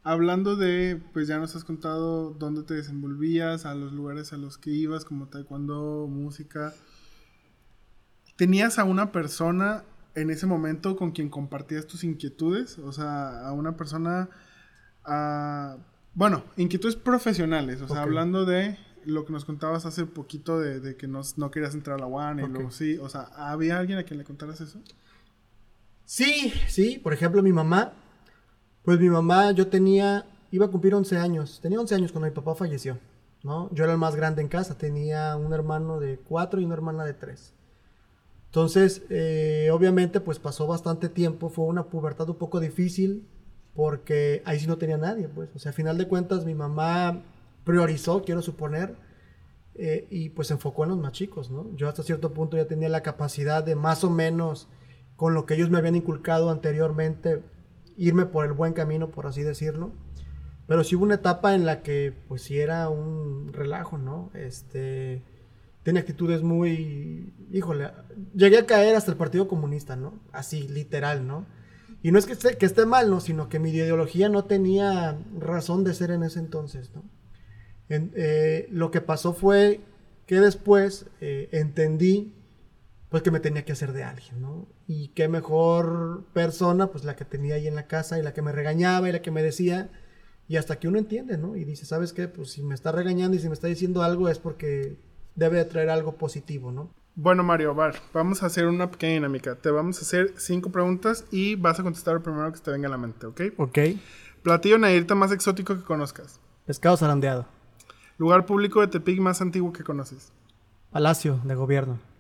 Hablando 0.04 0.56
de, 0.56 1.00
pues 1.14 1.28
ya 1.28 1.38
nos 1.38 1.56
has 1.56 1.64
contado 1.64 2.32
dónde 2.32 2.64
te 2.64 2.74
desenvolvías, 2.74 3.68
a 3.68 3.76
los 3.76 3.94
lugares 3.94 4.34
a 4.34 4.38
los 4.38 4.58
que 4.58 4.72
ibas, 4.72 5.06
como 5.06 5.28
taekwondo, 5.28 6.08
música. 6.10 6.74
¿Tenías 8.36 8.80
a 8.80 8.84
una 8.84 9.12
persona 9.12 9.84
en 10.16 10.32
ese 10.32 10.48
momento 10.48 10.96
con 10.96 11.12
quien 11.12 11.30
compartías 11.30 11.86
tus 11.86 12.04
inquietudes? 12.04 12.80
O 12.80 12.92
sea, 12.92 13.48
a 13.48 13.54
una 13.54 13.78
persona, 13.78 14.30
a, 15.06 15.78
bueno, 16.16 16.46
inquietudes 16.58 16.96
profesionales, 16.96 17.80
o 17.82 17.88
sea, 17.88 18.02
hablando 18.02 18.46
de 18.46 18.80
lo 19.06 19.26
que 19.26 19.34
nos 19.34 19.46
contabas 19.46 19.86
hace 19.86 20.08
poquito 20.08 20.60
de, 20.60 20.80
de 20.80 20.96
que 20.96 21.08
no, 21.08 21.22
no, 21.38 21.52
querías 21.52 21.76
entrar 21.76 21.98
a 21.98 22.00
la 22.00 22.08
UAN 22.08 22.40
y 22.40 22.48
luego 22.48 22.72
sí, 22.72 22.98
o 22.98 23.08
sea, 23.08 23.30
¿había 23.36 23.78
alguien 23.78 24.00
a 24.00 24.04
quien 24.04 24.18
le 24.18 24.24
contaras 24.24 24.62
eso? 24.62 24.80
Sí, 26.12 26.52
sí, 26.68 27.00
por 27.02 27.14
ejemplo, 27.14 27.42
mi 27.42 27.54
mamá 27.54 27.94
pues 28.84 29.00
mi 29.00 29.10
mamá, 29.10 29.52
yo 29.52 29.68
tenía, 29.68 30.26
iba 30.52 30.66
a 30.66 30.70
cumplir 30.70 30.96
11 30.96 31.18
años, 31.18 31.60
tenía 31.62 31.80
11 31.80 31.96
años 31.96 32.12
cuando 32.12 32.28
mi 32.28 32.36
papá 32.36 32.56
falleció, 32.56 32.98
¿no? 33.44 33.70
Yo 33.74 33.84
era 33.84 33.94
el 33.94 34.00
más 34.00 34.16
grande 34.16 34.42
en 34.42 34.48
casa, 34.48 34.78
tenía 34.78 35.36
un 35.38 35.54
hermano 35.54 36.00
de 36.00 36.18
4 36.18 36.60
y 36.60 36.66
una 36.66 36.74
hermana 36.74 37.06
de 37.06 37.14
3. 37.14 37.54
Entonces, 38.48 39.04
eh, 39.10 39.70
obviamente, 39.72 40.20
pues 40.20 40.40
pasó 40.40 40.68
bastante 40.68 41.10
tiempo, 41.10 41.50
fue 41.50 41.66
una 41.66 41.86
pubertad 41.86 42.30
un 42.30 42.38
poco 42.38 42.60
difícil, 42.60 43.28
porque 43.76 44.42
ahí 44.46 44.60
sí 44.60 44.68
no 44.68 44.78
tenía 44.78 44.98
nadie, 44.98 45.30
pues. 45.30 45.50
O 45.56 45.60
sea, 45.60 45.70
a 45.70 45.74
final 45.74 45.98
de 45.98 46.08
cuentas, 46.08 46.44
mi 46.44 46.56
mamá 46.56 47.22
priorizó, 47.64 48.24
quiero 48.24 48.42
suponer, 48.42 48.96
eh, 49.76 50.08
y 50.10 50.30
pues 50.30 50.52
enfocó 50.52 50.84
en 50.84 50.90
los 50.90 51.00
más 51.00 51.14
chicos, 51.14 51.52
¿no? 51.52 51.68
Yo 51.76 51.88
hasta 51.88 52.04
cierto 52.04 52.34
punto 52.34 52.58
ya 52.58 52.66
tenía 52.66 52.90
la 52.90 53.04
capacidad 53.04 53.64
de 53.64 53.76
más 53.76 54.04
o 54.04 54.10
menos, 54.10 54.68
con 55.22 55.36
lo 55.36 55.46
que 55.46 55.54
ellos 55.54 55.70
me 55.70 55.78
habían 55.78 55.96
inculcado 55.96 56.50
anteriormente, 56.50 57.44
irme 57.96 58.26
por 58.26 58.44
el 58.44 58.54
buen 58.54 58.74
camino, 58.74 59.12
por 59.12 59.28
así 59.28 59.44
decirlo. 59.44 59.92
Pero 60.66 60.84
sí 60.84 60.96
hubo 60.96 61.04
una 61.04 61.14
etapa 61.14 61.54
en 61.54 61.64
la 61.64 61.84
que, 61.84 62.12
pues 62.28 62.42
sí 62.42 62.58
era 62.58 62.90
un 62.90 63.54
relajo, 63.54 64.00
¿no? 64.00 64.32
Este, 64.34 65.22
tenía 65.84 66.02
actitudes 66.02 66.42
muy, 66.42 67.36
híjole, 67.52 67.92
llegué 68.34 68.58
a 68.58 68.66
caer 68.66 68.96
hasta 68.96 69.12
el 69.12 69.18
Partido 69.18 69.48
Comunista, 69.48 69.96
¿no? 69.96 70.20
Así, 70.32 70.68
literal, 70.68 71.28
¿no? 71.28 71.46
Y 72.02 72.12
no 72.12 72.18
es 72.18 72.26
que 72.26 72.34
esté, 72.66 72.86
mal, 72.88 73.12
¿no? 73.12 73.22
Sino 73.22 73.48
que 73.48 73.60
mi 73.60 73.70
ideología 73.70 74.28
no 74.28 74.46
tenía 74.46 75.20
razón 75.38 75.84
de 75.84 75.94
ser 75.94 76.10
en 76.10 76.24
ese 76.24 76.40
entonces, 76.40 76.94
¿no? 76.96 77.04
Eh, 77.90 78.68
lo 78.72 78.90
que 78.90 79.02
pasó 79.02 79.34
fue 79.34 79.82
que 80.26 80.40
después 80.40 81.06
eh, 81.20 81.48
entendí 81.52 82.41
pues 83.12 83.24
que 83.24 83.30
me 83.30 83.42
tenía 83.42 83.66
que 83.66 83.74
hacer 83.74 83.92
de 83.92 84.06
alguien, 84.06 84.40
¿no? 84.40 84.70
Y 84.88 85.10
qué 85.10 85.28
mejor 85.28 86.24
persona, 86.32 86.88
pues 86.88 87.04
la 87.04 87.18
que 87.18 87.26
tenía 87.26 87.56
ahí 87.56 87.68
en 87.68 87.76
la 87.76 87.86
casa 87.86 88.18
y 88.18 88.24
la 88.24 88.34
que 88.34 88.42
me 88.42 88.54
regañaba 88.54 89.10
y 89.10 89.12
la 89.12 89.22
que 89.22 89.32
me 89.32 89.44
decía, 89.44 89.92
y 90.48 90.56
hasta 90.56 90.80
que 90.80 90.88
uno 90.88 90.98
entiende, 90.98 91.38
¿no? 91.38 91.58
Y 91.58 91.66
dice, 91.66 91.86
¿sabes 91.86 92.14
qué? 92.14 92.30
Pues 92.30 92.52
si 92.52 92.64
me 92.64 92.74
está 92.74 92.94
regañando 92.94 93.36
y 93.36 93.42
si 93.42 93.50
me 93.50 93.54
está 93.54 93.68
diciendo 93.68 94.02
algo 94.02 94.30
es 94.30 94.40
porque 94.40 94.98
debe 95.36 95.58
de 95.58 95.66
traer 95.66 95.90
algo 95.90 96.16
positivo, 96.16 96.72
¿no? 96.72 96.94
Bueno, 97.16 97.44
Mario, 97.44 97.76
vamos 98.14 98.44
a 98.44 98.46
hacer 98.46 98.66
una 98.66 98.90
pequeña 98.90 99.16
dinámica. 99.16 99.56
Te 99.56 99.72
vamos 99.72 99.98
a 99.98 100.02
hacer 100.04 100.34
cinco 100.38 100.72
preguntas 100.72 101.26
y 101.32 101.56
vas 101.56 101.82
a 101.82 101.84
contestar 101.84 102.14
lo 102.14 102.24
primero 102.24 102.50
que 102.54 102.60
te 102.60 102.72
venga 102.72 102.88
a 102.88 102.92
la 102.92 102.98
mente, 102.98 103.26
¿ok? 103.26 103.42
Ok. 103.58 103.78
Platillo 104.42 104.78
nairita 104.78 105.16
más 105.16 105.34
exótico 105.34 105.76
que 105.76 105.84
conozcas. 105.84 106.40
Pescado 106.66 106.96
zarandeado. 106.96 107.46
Lugar 108.18 108.46
público 108.46 108.80
de 108.80 108.88
Tepic 108.88 109.20
más 109.20 109.42
antiguo 109.42 109.74
que 109.74 109.84
conoces. 109.84 110.32
Palacio 110.92 111.42
de 111.44 111.56
gobierno. 111.56 112.11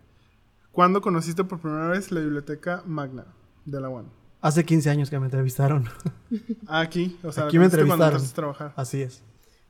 ¿Cuándo 0.72 1.02
conociste 1.02 1.44
por 1.44 1.60
primera 1.60 1.90
vez 1.90 2.12
la 2.12 2.22
biblioteca 2.22 2.82
Magna 2.86 3.26
de 3.66 3.82
la 3.82 3.90
UAN? 3.90 4.06
Hace 4.40 4.64
15 4.64 4.90
años 4.90 5.10
que 5.10 5.20
me 5.20 5.26
entrevistaron. 5.26 5.90
Aquí, 6.68 7.18
o 7.24 7.32
sea, 7.32 7.46
aquí 7.46 7.60
me 7.60 7.66
entrevistaron. 7.66 8.22
A 8.22 8.34
trabajar. 8.34 8.74
Así 8.78 9.02
es. 9.02 9.22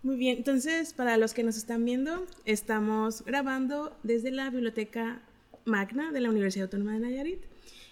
Muy 0.03 0.15
bien, 0.15 0.37
entonces 0.37 0.93
para 0.93 1.17
los 1.17 1.33
que 1.33 1.43
nos 1.43 1.57
están 1.57 1.83
viendo, 1.85 2.25
estamos 2.45 3.25
grabando 3.25 3.97
desde 4.03 4.31
la 4.31 4.49
biblioteca 4.49 5.21
Magna 5.65 6.11
de 6.11 6.21
la 6.21 6.29
Universidad 6.29 6.65
Autónoma 6.65 6.93
de 6.93 6.99
Nayarit. 6.99 7.41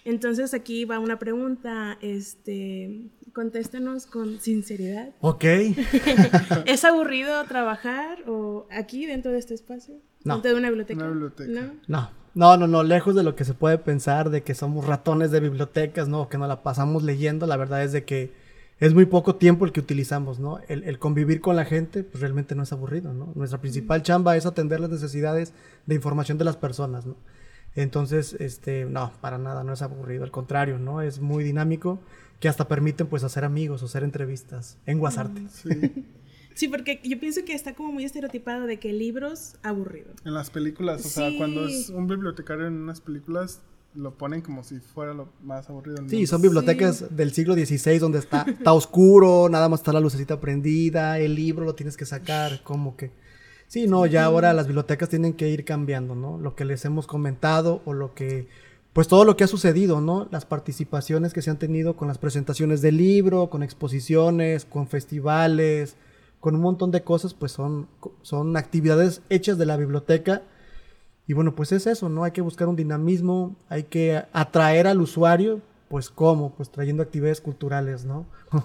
Entonces 0.04 0.54
aquí 0.54 0.84
va 0.84 0.98
una 0.98 1.18
pregunta, 1.18 1.98
este, 2.00 3.10
contéstanos 3.32 4.06
con 4.06 4.40
sinceridad. 4.40 5.10
Ok. 5.20 5.44
¿Es 6.66 6.84
aburrido 6.84 7.44
trabajar 7.44 8.22
o 8.28 8.66
aquí 8.70 9.06
dentro 9.06 9.32
de 9.32 9.38
este 9.38 9.54
espacio? 9.54 9.96
No. 10.24 10.34
¿Dentro 10.34 10.52
de 10.52 10.58
una 10.58 10.68
biblioteca? 10.68 11.00
Una 11.00 11.10
biblioteca. 11.10 11.50
¿No? 11.50 11.74
No. 11.86 12.19
No, 12.34 12.56
no, 12.56 12.66
no, 12.66 12.82
lejos 12.82 13.14
de 13.14 13.22
lo 13.22 13.34
que 13.34 13.44
se 13.44 13.54
puede 13.54 13.78
pensar 13.78 14.30
de 14.30 14.42
que 14.42 14.54
somos 14.54 14.86
ratones 14.86 15.30
de 15.30 15.40
bibliotecas, 15.40 16.08
¿no? 16.08 16.28
Que 16.28 16.38
no 16.38 16.46
la 16.46 16.62
pasamos 16.62 17.02
leyendo, 17.02 17.46
la 17.46 17.56
verdad 17.56 17.82
es 17.82 17.92
de 17.92 18.04
que 18.04 18.32
es 18.78 18.94
muy 18.94 19.04
poco 19.04 19.34
tiempo 19.34 19.64
el 19.64 19.72
que 19.72 19.80
utilizamos, 19.80 20.38
¿no? 20.38 20.58
El, 20.68 20.84
el, 20.84 20.98
convivir 20.98 21.40
con 21.40 21.56
la 21.56 21.64
gente, 21.64 22.02
pues 22.04 22.20
realmente 22.20 22.54
no 22.54 22.62
es 22.62 22.72
aburrido, 22.72 23.12
¿no? 23.12 23.32
Nuestra 23.34 23.60
principal 23.60 24.02
chamba 24.02 24.36
es 24.36 24.46
atender 24.46 24.80
las 24.80 24.90
necesidades 24.90 25.52
de 25.86 25.94
información 25.94 26.38
de 26.38 26.44
las 26.44 26.56
personas, 26.56 27.04
¿no? 27.04 27.16
Entonces, 27.74 28.34
este, 28.38 28.84
no, 28.84 29.12
para 29.20 29.38
nada, 29.38 29.64
no 29.64 29.72
es 29.72 29.82
aburrido, 29.82 30.24
al 30.24 30.30
contrario, 30.30 30.78
¿no? 30.78 31.02
Es 31.02 31.20
muy 31.20 31.44
dinámico, 31.44 32.00
que 32.40 32.48
hasta 32.48 32.68
permiten, 32.68 33.06
pues, 33.06 33.22
hacer 33.22 33.44
amigos 33.44 33.82
o 33.82 33.86
hacer 33.86 34.02
entrevistas 34.02 34.78
en 34.86 34.98
Guasarte. 34.98 35.42
Sí. 35.50 36.06
Sí, 36.54 36.68
porque 36.68 37.00
yo 37.04 37.18
pienso 37.18 37.44
que 37.44 37.54
está 37.54 37.74
como 37.74 37.92
muy 37.92 38.04
estereotipado 38.04 38.66
de 38.66 38.78
que 38.78 38.92
libros 38.92 39.54
aburridos. 39.62 40.14
En 40.24 40.34
las 40.34 40.50
películas, 40.50 41.00
o 41.00 41.08
Sí. 41.08 41.14
sea, 41.14 41.30
cuando 41.36 41.66
es 41.66 41.88
un 41.90 42.06
bibliotecario 42.06 42.66
en 42.66 42.74
unas 42.74 43.00
películas, 43.00 43.60
lo 43.94 44.16
ponen 44.16 44.40
como 44.40 44.62
si 44.62 44.78
fuera 44.78 45.14
lo 45.14 45.32
más 45.42 45.68
aburrido 45.68 45.96
del 45.96 46.08
Sí, 46.10 46.16
mundo. 46.16 46.28
son 46.28 46.42
bibliotecas 46.42 47.16
del 47.16 47.32
siglo 47.32 47.54
XVI 47.54 47.98
donde 47.98 48.18
está, 48.18 48.42
está 48.48 48.72
oscuro, 48.72 49.48
nada 49.48 49.68
más 49.68 49.80
está 49.80 49.92
la 49.92 50.00
lucecita 50.00 50.38
prendida, 50.40 51.18
el 51.18 51.34
libro 51.34 51.64
lo 51.64 51.74
tienes 51.74 51.96
que 51.96 52.04
sacar, 52.06 52.62
como 52.62 52.96
que... 52.96 53.10
Sí, 53.66 53.86
no, 53.86 54.04
ya 54.06 54.24
ahora 54.24 54.52
las 54.52 54.66
bibliotecas 54.66 55.08
tienen 55.08 55.32
que 55.32 55.48
ir 55.48 55.64
cambiando, 55.64 56.14
¿no? 56.16 56.38
Lo 56.38 56.56
que 56.56 56.64
les 56.64 56.84
hemos 56.84 57.06
comentado 57.06 57.82
o 57.84 57.92
lo 57.92 58.14
que, 58.14 58.48
pues 58.92 59.06
todo 59.06 59.24
lo 59.24 59.36
que 59.36 59.44
ha 59.44 59.46
sucedido, 59.46 60.00
¿no? 60.00 60.26
Las 60.32 60.44
participaciones 60.44 61.32
que 61.32 61.40
se 61.40 61.50
han 61.50 61.58
tenido 61.58 61.96
con 61.96 62.08
las 62.08 62.18
presentaciones 62.18 62.82
del 62.82 62.96
libro, 62.96 63.48
con 63.48 63.62
exposiciones, 63.62 64.64
con 64.64 64.88
festivales, 64.88 65.94
con 66.40 66.54
un 66.54 66.62
montón 66.62 66.90
de 66.90 67.02
cosas, 67.02 67.34
pues 67.34 67.52
son, 67.52 67.88
son 68.22 68.56
actividades 68.56 69.22
hechas 69.28 69.58
de 69.58 69.66
la 69.66 69.76
biblioteca. 69.76 70.42
Y 71.26 71.34
bueno, 71.34 71.54
pues 71.54 71.70
es 71.72 71.86
eso, 71.86 72.08
¿no? 72.08 72.24
Hay 72.24 72.32
que 72.32 72.40
buscar 72.40 72.66
un 72.66 72.76
dinamismo, 72.76 73.56
hay 73.68 73.84
que 73.84 74.24
atraer 74.32 74.86
al 74.86 75.00
usuario, 75.00 75.60
pues 75.88 76.10
¿cómo? 76.10 76.54
Pues 76.54 76.70
trayendo 76.70 77.02
actividades 77.02 77.40
culturales, 77.40 78.04
¿no? 78.04 78.26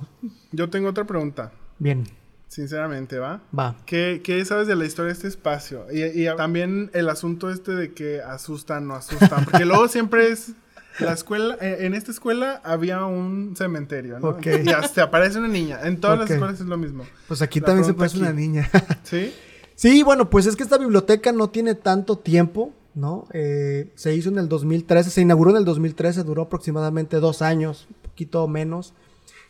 Yo 0.51 0.69
tengo 0.69 0.89
otra 0.89 1.05
pregunta. 1.05 1.51
Bien. 1.77 2.05
Sinceramente, 2.47 3.19
¿va? 3.19 3.41
Va. 3.57 3.75
¿Qué, 3.85 4.21
qué 4.23 4.43
sabes 4.45 4.67
de 4.67 4.75
la 4.75 4.85
historia 4.85 5.07
de 5.07 5.13
este 5.13 5.27
espacio? 5.27 5.87
Y, 5.91 6.03
y 6.03 6.33
también 6.37 6.89
el 6.93 7.09
asunto 7.09 7.49
este 7.49 7.73
de 7.73 7.93
que 7.93 8.21
asustan, 8.21 8.87
no 8.87 8.95
asustan. 8.95 9.43
Porque 9.43 9.65
luego 9.65 9.87
siempre 9.89 10.29
es 10.29 10.53
la 10.99 11.13
escuela, 11.13 11.57
eh, 11.61 11.77
en 11.81 11.93
esta 11.93 12.11
escuela 12.11 12.61
había 12.63 13.05
un 13.05 13.55
cementerio, 13.55 14.19
¿no? 14.19 14.29
Ok. 14.29 14.47
Y 14.63 14.69
hasta 14.69 15.03
aparece 15.03 15.39
una 15.39 15.47
niña. 15.47 15.79
En 15.83 15.99
todas 15.99 16.19
las 16.19 16.29
escuelas 16.29 16.59
es 16.59 16.65
lo 16.65 16.77
mismo. 16.77 17.05
Pues 17.27 17.41
aquí 17.41 17.59
La 17.59 17.67
también 17.67 17.85
se 17.85 17.93
pregunta 17.93 18.13
parece 18.13 18.19
una 18.19 18.33
niña. 18.33 18.69
¿Sí? 19.03 19.33
Sí, 19.75 20.03
bueno, 20.03 20.29
pues 20.29 20.45
es 20.45 20.55
que 20.55 20.63
esta 20.63 20.77
biblioteca 20.77 21.31
no 21.33 21.49
tiene 21.49 21.75
tanto 21.75 22.17
tiempo, 22.17 22.71
¿no? 22.93 23.27
Eh, 23.33 23.91
se 23.95 24.15
hizo 24.15 24.29
en 24.29 24.37
el 24.37 24.47
2013, 24.47 25.09
se 25.09 25.21
inauguró 25.21 25.51
en 25.51 25.57
el 25.57 25.65
2013, 25.65 26.23
duró 26.23 26.43
aproximadamente 26.43 27.19
dos 27.19 27.41
años, 27.41 27.87
un 27.89 28.09
poquito 28.09 28.47
menos, 28.47 28.93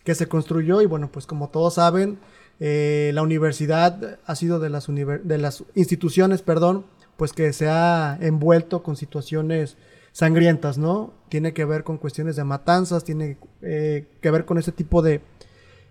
que 0.03 0.15
se 0.15 0.27
construyó 0.27 0.81
y 0.81 0.87
bueno, 0.87 1.09
pues 1.11 1.27
como 1.27 1.49
todos 1.49 1.75
saben, 1.75 2.17
eh, 2.59 3.11
la 3.13 3.21
universidad 3.21 4.19
ha 4.25 4.35
sido 4.35 4.59
de 4.59 4.69
las, 4.69 4.87
de 4.87 5.37
las 5.37 5.63
instituciones, 5.75 6.41
perdón, 6.41 6.85
pues 7.17 7.33
que 7.33 7.53
se 7.53 7.67
ha 7.69 8.17
envuelto 8.19 8.81
con 8.81 8.95
situaciones 8.95 9.77
sangrientas, 10.15 10.77
¿no? 10.77 11.11
Tiene 11.27 11.53
que 11.53 11.65
ver 11.65 11.83
con 11.83 11.97
cuestiones 11.97 12.37
de 12.37 12.45
matanzas, 12.45 13.03
tiene 13.03 13.37
eh, 13.61 14.07
que 14.21 14.31
ver 14.31 14.45
con 14.45 14.57
ese 14.57 14.71
tipo 14.71 15.01
de, 15.01 15.19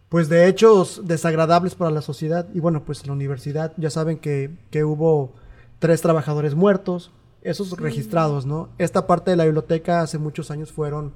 pues 0.08 0.30
de 0.30 0.48
hechos 0.48 1.02
desagradables 1.04 1.74
para 1.74 1.90
la 1.90 2.00
sociedad. 2.00 2.48
Y 2.54 2.60
bueno, 2.60 2.87
pues 2.87 3.02
en 3.02 3.08
la 3.08 3.12
universidad 3.12 3.74
ya 3.76 3.90
saben 3.90 4.16
que, 4.16 4.50
que 4.70 4.82
hubo 4.82 5.34
tres 5.78 6.00
trabajadores 6.00 6.54
muertos, 6.54 7.12
esos 7.42 7.72
registrados, 7.78 8.46
¿no? 8.46 8.70
Esta 8.78 9.06
parte 9.06 9.30
de 9.30 9.37
la 9.37 9.44
biblioteca 9.44 10.00
hace 10.00 10.16
muchos 10.16 10.50
años 10.50 10.72
fueron 10.72 11.12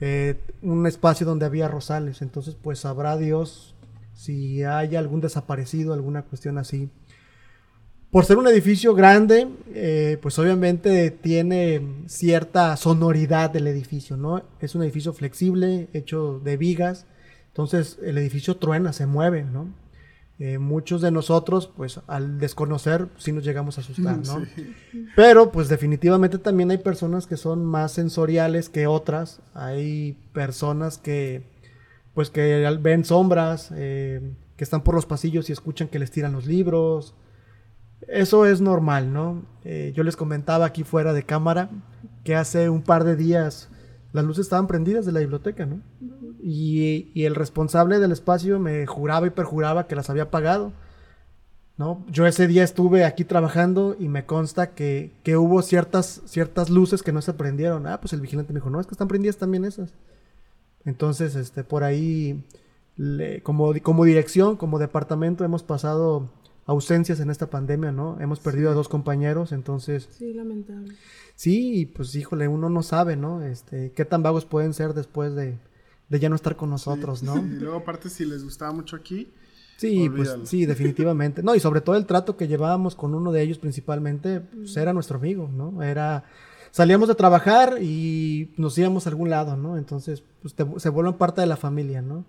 eh, 0.00 0.40
un 0.60 0.88
espacio 0.88 1.24
donde 1.24 1.46
había 1.46 1.68
rosales, 1.68 2.20
entonces 2.20 2.56
pues 2.60 2.80
sabrá 2.80 3.16
Dios 3.16 3.76
si 4.12 4.64
hay 4.64 4.96
algún 4.96 5.20
desaparecido, 5.20 5.92
alguna 5.94 6.22
cuestión 6.22 6.58
así. 6.58 6.90
Por 8.10 8.24
ser 8.24 8.38
un 8.38 8.48
edificio 8.48 8.94
grande, 8.94 9.48
eh, 9.72 10.18
pues 10.20 10.38
obviamente 10.38 11.10
tiene 11.10 12.04
cierta 12.06 12.76
sonoridad 12.76 13.50
del 13.50 13.68
edificio, 13.68 14.16
¿no? 14.16 14.42
Es 14.60 14.74
un 14.74 14.82
edificio 14.82 15.12
flexible, 15.12 15.88
hecho 15.92 16.40
de 16.42 16.56
vigas, 16.56 17.06
entonces 17.48 17.98
el 18.02 18.18
edificio 18.18 18.56
truena, 18.56 18.92
se 18.92 19.06
mueve, 19.06 19.44
¿no? 19.44 19.72
Eh, 20.40 20.56
muchos 20.58 21.02
de 21.02 21.10
nosotros, 21.10 21.70
pues 21.76 22.00
al 22.06 22.40
desconocer, 22.40 23.08
sí 23.18 23.30
nos 23.30 23.44
llegamos 23.44 23.76
a 23.76 23.82
asustar, 23.82 24.16
¿no? 24.26 24.46
Sí. 24.56 24.74
Pero 25.14 25.52
pues 25.52 25.68
definitivamente 25.68 26.38
también 26.38 26.70
hay 26.70 26.78
personas 26.78 27.26
que 27.26 27.36
son 27.36 27.64
más 27.64 27.92
sensoriales 27.92 28.70
que 28.70 28.86
otras. 28.86 29.42
Hay 29.52 30.16
personas 30.32 30.96
que 30.96 31.42
pues 32.14 32.30
que 32.30 32.66
ven 32.80 33.04
sombras, 33.04 33.70
eh, 33.74 34.32
que 34.56 34.64
están 34.64 34.82
por 34.82 34.94
los 34.94 35.06
pasillos 35.06 35.48
y 35.50 35.52
escuchan 35.52 35.88
que 35.88 35.98
les 35.98 36.10
tiran 36.10 36.32
los 36.32 36.46
libros. 36.46 37.14
Eso 38.08 38.46
es 38.46 38.60
normal, 38.60 39.12
¿no? 39.12 39.42
Eh, 39.64 39.92
yo 39.94 40.02
les 40.02 40.16
comentaba 40.16 40.66
aquí 40.66 40.84
fuera 40.84 41.12
de 41.12 41.22
cámara 41.22 41.70
que 42.24 42.34
hace 42.34 42.68
un 42.68 42.82
par 42.82 43.04
de 43.04 43.16
días 43.16 43.68
las 44.12 44.24
luces 44.24 44.46
estaban 44.46 44.66
prendidas 44.66 45.06
de 45.06 45.12
la 45.12 45.20
biblioteca, 45.20 45.66
¿no? 45.66 45.80
Y, 46.42 47.12
el 47.14 47.34
responsable 47.34 47.98
del 47.98 48.12
espacio 48.12 48.58
me 48.58 48.86
juraba 48.86 49.26
y 49.26 49.30
perjuraba 49.30 49.86
que 49.86 49.94
las 49.94 50.10
había 50.10 50.24
apagado. 50.24 50.72
¿no? 51.76 52.04
Yo 52.10 52.26
ese 52.26 52.46
día 52.46 52.62
estuve 52.62 53.04
aquí 53.04 53.24
trabajando 53.24 53.96
y 53.98 54.08
me 54.08 54.26
consta 54.26 54.74
que, 54.74 55.12
que 55.22 55.38
hubo 55.38 55.62
ciertas, 55.62 56.20
ciertas 56.26 56.68
luces 56.68 57.02
que 57.02 57.12
no 57.12 57.22
se 57.22 57.32
prendieron. 57.32 57.86
Ah, 57.86 58.00
pues 58.00 58.12
el 58.12 58.20
vigilante 58.20 58.52
me 58.52 58.58
dijo, 58.58 58.68
no, 58.68 58.80
es 58.80 58.86
que 58.86 58.92
están 58.94 59.08
prendidas 59.08 59.38
también 59.38 59.64
esas. 59.64 59.94
Entonces, 60.84 61.36
este, 61.36 61.64
por 61.64 61.84
ahí, 61.84 62.44
como, 63.42 63.72
como 63.82 64.04
dirección, 64.04 64.56
como 64.56 64.78
departamento, 64.78 65.44
hemos 65.44 65.62
pasado 65.62 66.28
ausencias 66.70 67.20
en 67.20 67.30
esta 67.30 67.48
pandemia, 67.50 67.92
¿no? 67.92 68.18
Hemos 68.20 68.38
perdido 68.40 68.70
a 68.70 68.74
dos 68.74 68.88
compañeros, 68.88 69.52
entonces, 69.52 70.08
Sí, 70.12 70.32
lamentable. 70.32 70.94
sí, 71.34 71.80
y 71.80 71.86
pues 71.86 72.14
híjole, 72.14 72.46
uno 72.48 72.68
no 72.70 72.82
sabe, 72.82 73.16
¿no? 73.16 73.42
Este, 73.42 73.92
qué 73.92 74.04
tan 74.04 74.22
vagos 74.22 74.44
pueden 74.44 74.72
ser 74.72 74.94
después 74.94 75.34
de, 75.34 75.58
de 76.08 76.18
ya 76.20 76.28
no 76.28 76.36
estar 76.36 76.56
con 76.56 76.70
nosotros, 76.70 77.22
¿no? 77.22 77.34
Y 77.56 77.60
luego, 77.60 77.78
aparte, 77.78 78.08
si 78.08 78.24
les 78.24 78.44
gustaba 78.44 78.72
mucho 78.72 78.96
aquí, 78.96 79.28
Sí, 79.76 80.06
Olvídalo. 80.08 80.40
pues 80.40 80.48
sí, 80.50 80.66
definitivamente. 80.66 81.42
No, 81.42 81.54
y 81.54 81.60
sobre 81.60 81.80
todo 81.80 81.96
el 81.96 82.04
trato 82.04 82.36
que 82.36 82.46
llevábamos 82.48 82.94
con 82.94 83.14
uno 83.14 83.32
de 83.32 83.40
ellos 83.40 83.56
principalmente, 83.58 84.40
pues 84.40 84.76
era 84.76 84.92
nuestro 84.92 85.16
amigo, 85.16 85.48
¿no? 85.50 85.82
Era, 85.82 86.24
salíamos 86.70 87.08
de 87.08 87.14
trabajar 87.14 87.78
y 87.80 88.52
nos 88.58 88.76
íbamos 88.76 89.06
a 89.06 89.08
algún 89.08 89.30
lado, 89.30 89.56
¿no? 89.56 89.78
Entonces, 89.78 90.22
pues 90.42 90.52
te- 90.54 90.66
se 90.78 90.88
vuelven 90.90 91.14
parte 91.14 91.40
de 91.40 91.46
la 91.46 91.56
familia, 91.56 92.02
¿no? 92.02 92.26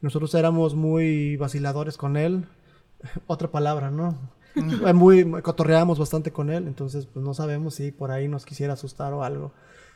Nosotros 0.00 0.34
éramos 0.34 0.74
muy 0.74 1.36
vaciladores 1.36 1.98
con 1.98 2.16
él, 2.16 2.46
otra 3.26 3.50
palabra, 3.50 3.90
¿no? 3.90 4.16
muy, 4.94 5.30
cotorreábamos 5.42 5.98
bastante 5.98 6.32
con 6.32 6.50
él, 6.50 6.66
entonces 6.66 7.06
pues 7.06 7.24
no 7.24 7.34
sabemos 7.34 7.74
si 7.74 7.90
por 7.90 8.10
ahí 8.10 8.28
nos 8.28 8.44
quisiera 8.44 8.74
asustar 8.74 9.12
o 9.12 9.24
algo. 9.24 9.52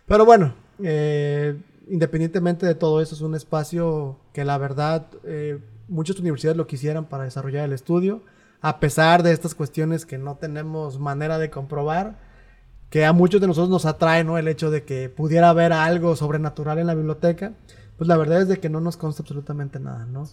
Pero 0.07 0.25
bueno, 0.25 0.55
eh, 0.83 1.61
independientemente 1.89 2.67
de 2.67 2.75
todo 2.75 3.01
eso, 3.01 3.15
es 3.15 3.21
un 3.21 3.35
espacio 3.35 4.19
que 4.33 4.45
la 4.45 4.59
verdad 4.59 5.07
eh, 5.25 5.59
muchas 5.87 6.19
universidades 6.19 6.57
lo 6.57 6.67
quisieran 6.67 7.05
para 7.05 7.25
desarrollar 7.25 7.65
el 7.65 7.73
estudio, 7.73 8.23
a 8.61 8.81
pesar 8.81 9.23
de 9.23 9.33
estas 9.33 9.55
cuestiones 9.55 10.07
que 10.07 10.19
no 10.19 10.37
tenemos 10.37 10.99
manera 10.99 11.39
de 11.39 11.51
comprobar, 11.51 12.19
que 12.91 13.05
a 13.05 13.13
muchos 13.13 13.41
de 13.41 13.47
nosotros 13.47 13.71
nos 13.71 13.85
atrae, 13.87 14.25
¿no? 14.25 14.39
El 14.39 14.49
hecho 14.49 14.71
de 14.71 14.85
que 14.85 15.09
pudiera 15.11 15.51
haber 15.51 15.73
algo 15.73 16.17
sobrenatural 16.17 16.79
en 16.79 16.87
la 16.87 16.95
biblioteca, 16.95 17.53
pues 17.97 18.09
la 18.09 18.17
verdad 18.17 18.43
es 18.43 18.49
de 18.49 18.59
que 18.59 18.71
no 18.71 18.81
nos 18.81 18.97
consta 18.97 19.23
absolutamente 19.23 19.79
nada, 19.79 20.07
¿no? 20.07 20.27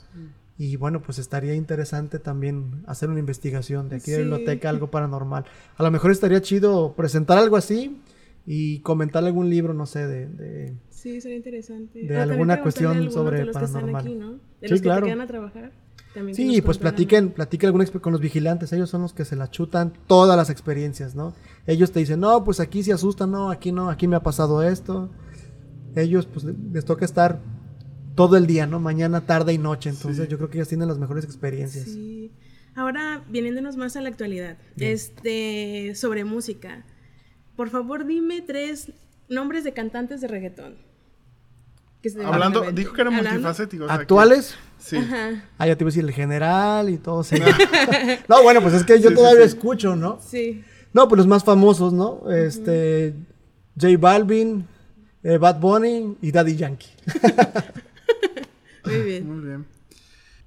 Y 0.58 0.78
bueno, 0.78 1.02
pues 1.02 1.20
estaría 1.20 1.54
interesante 1.54 2.18
también 2.18 2.84
hacer 2.88 3.10
una 3.10 3.20
investigación 3.20 3.90
de 3.90 3.98
aquí 3.98 4.12
de 4.12 4.20
la 4.20 4.38
biblioteca, 4.38 4.70
algo 4.70 4.90
paranormal. 4.90 5.46
A 5.78 5.84
lo 5.84 5.92
mejor 5.92 6.12
estaría 6.12 6.42
chido 6.42 6.94
presentar 6.96 7.38
algo 7.38 7.58
así 7.58 8.02
y 8.48 8.80
comentar 8.80 9.24
algún 9.26 9.50
libro, 9.50 9.74
no 9.74 9.86
sé, 9.86 10.08
de... 10.08 10.28
de- 10.28 10.74
Sí, 10.90 11.20
sería 11.22 11.38
interesante. 11.38 12.00
De 12.00 12.08
también 12.08 12.32
alguna 12.32 12.62
cuestión 12.62 13.12
sobre 13.12 13.40
de 13.40 13.46
los 13.46 13.58
que 13.58 13.66
están 13.66 13.82
paranormal. 13.82 14.02
aquí, 14.08 14.16
¿no? 14.16 14.32
De 14.62 14.68
Sí, 14.68 14.70
los 14.70 14.80
que 14.80 14.84
claro. 14.84 15.02
te 15.02 15.08
quedan 15.08 15.22
a 15.22 15.28
trabajar. 15.28 15.72
también 16.14 16.36
que 16.38 16.42
Sí, 16.44 16.62
pues 16.62 16.78
platiquen, 16.78 17.30
platiquen 17.32 17.68
alguna 17.68 17.86
con 18.02 18.14
los 18.14 18.22
vigilantes, 18.22 18.72
ellos 18.74 18.90
son 18.90 19.02
los 19.04 19.14
que 19.14 19.26
se 19.26 19.36
la 19.36 19.52
chutan 19.52 19.94
todas 20.08 20.36
las 20.38 20.50
experiencias, 20.50 21.14
¿no? 21.16 21.34
Ellos 21.68 21.92
te 21.92 22.00
dicen, 22.00 22.22
no, 22.22 22.44
pues 22.46 22.60
aquí 22.62 22.82
se 22.82 22.94
asustan, 22.94 23.30
no, 23.32 23.52
aquí 23.52 23.72
no, 23.72 23.90
aquí 23.90 24.08
me 24.08 24.16
ha 24.16 24.24
pasado 24.24 24.64
esto. 24.64 25.10
Ellos, 25.96 26.26
pues 26.26 26.46
le- 26.46 26.56
les 26.72 26.86
toca 26.86 27.04
estar 27.06 27.40
todo 28.16 28.38
el 28.38 28.48
día, 28.48 28.66
¿no? 28.66 28.80
Mañana, 28.80 29.22
tarde 29.26 29.54
y 29.54 29.58
noche, 29.58 29.90
entonces 29.90 30.26
Sí. 30.26 30.32
yo 30.32 30.38
creo 30.38 30.50
que 30.50 30.58
ellos 30.58 30.68
tienen 30.70 30.88
las 30.88 30.98
mejores 30.98 31.24
experiencias. 31.26 31.86
Sí. 31.86 32.32
Ahora, 32.76 33.24
viniéndonos 33.30 33.78
más 33.78 33.96
a 33.96 34.02
la 34.02 34.10
actualidad, 34.10 34.58
este, 34.78 35.94
sobre 35.96 36.26
música. 36.26 36.84
Por 37.56 37.70
favor, 37.70 38.06
dime 38.06 38.42
tres 38.42 38.92
nombres 39.30 39.64
de 39.64 39.74
cantantes 39.74 40.22
de 40.22 40.28
reggaetón. 40.28 40.76
Hablando, 42.24 42.72
dijo 42.72 42.94
que 42.94 43.02
era 43.02 43.10
Hablando- 43.10 43.32
multifacético. 43.32 43.86
o 43.86 43.88
sea, 43.88 43.96
que- 43.98 44.02
¿Actuales? 44.04 44.56
sí. 44.78 44.98
Ajá, 44.98 45.44
Ah, 45.58 45.66
ya 45.66 45.76
te 45.76 45.84
iba 45.84 45.88
a 45.90 45.92
decir 45.92 46.04
el 46.04 46.12
general 46.12 46.90
y 46.90 46.98
todo. 46.98 47.24
sí. 47.24 47.36
no, 48.30 48.44
bueno, 48.44 48.62
pues 48.62 48.76
es 48.76 48.84
que 48.84 49.00
yo 49.02 49.10
Sí, 49.10 49.16
todavía 49.16 49.42
sí. 49.42 49.48
escucho, 49.48 49.96
¿no? 49.96 50.20
sí. 50.22 50.64
No, 50.94 51.08
pues 51.10 51.18
los 51.18 51.28
más 51.28 51.44
famosos, 51.44 51.92
¿no? 51.94 52.32
Este, 52.32 53.14
J 53.80 53.98
Balvin, 53.98 54.66
eh, 55.24 55.38
Bad 55.38 55.60
Bunny 55.60 56.16
y 56.22 56.32
Daddy 56.32 56.56
Yankee. 56.56 56.90
Muy 58.86 59.02
bien. 59.02 59.28
Muy 59.28 59.46
bien. 59.46 59.66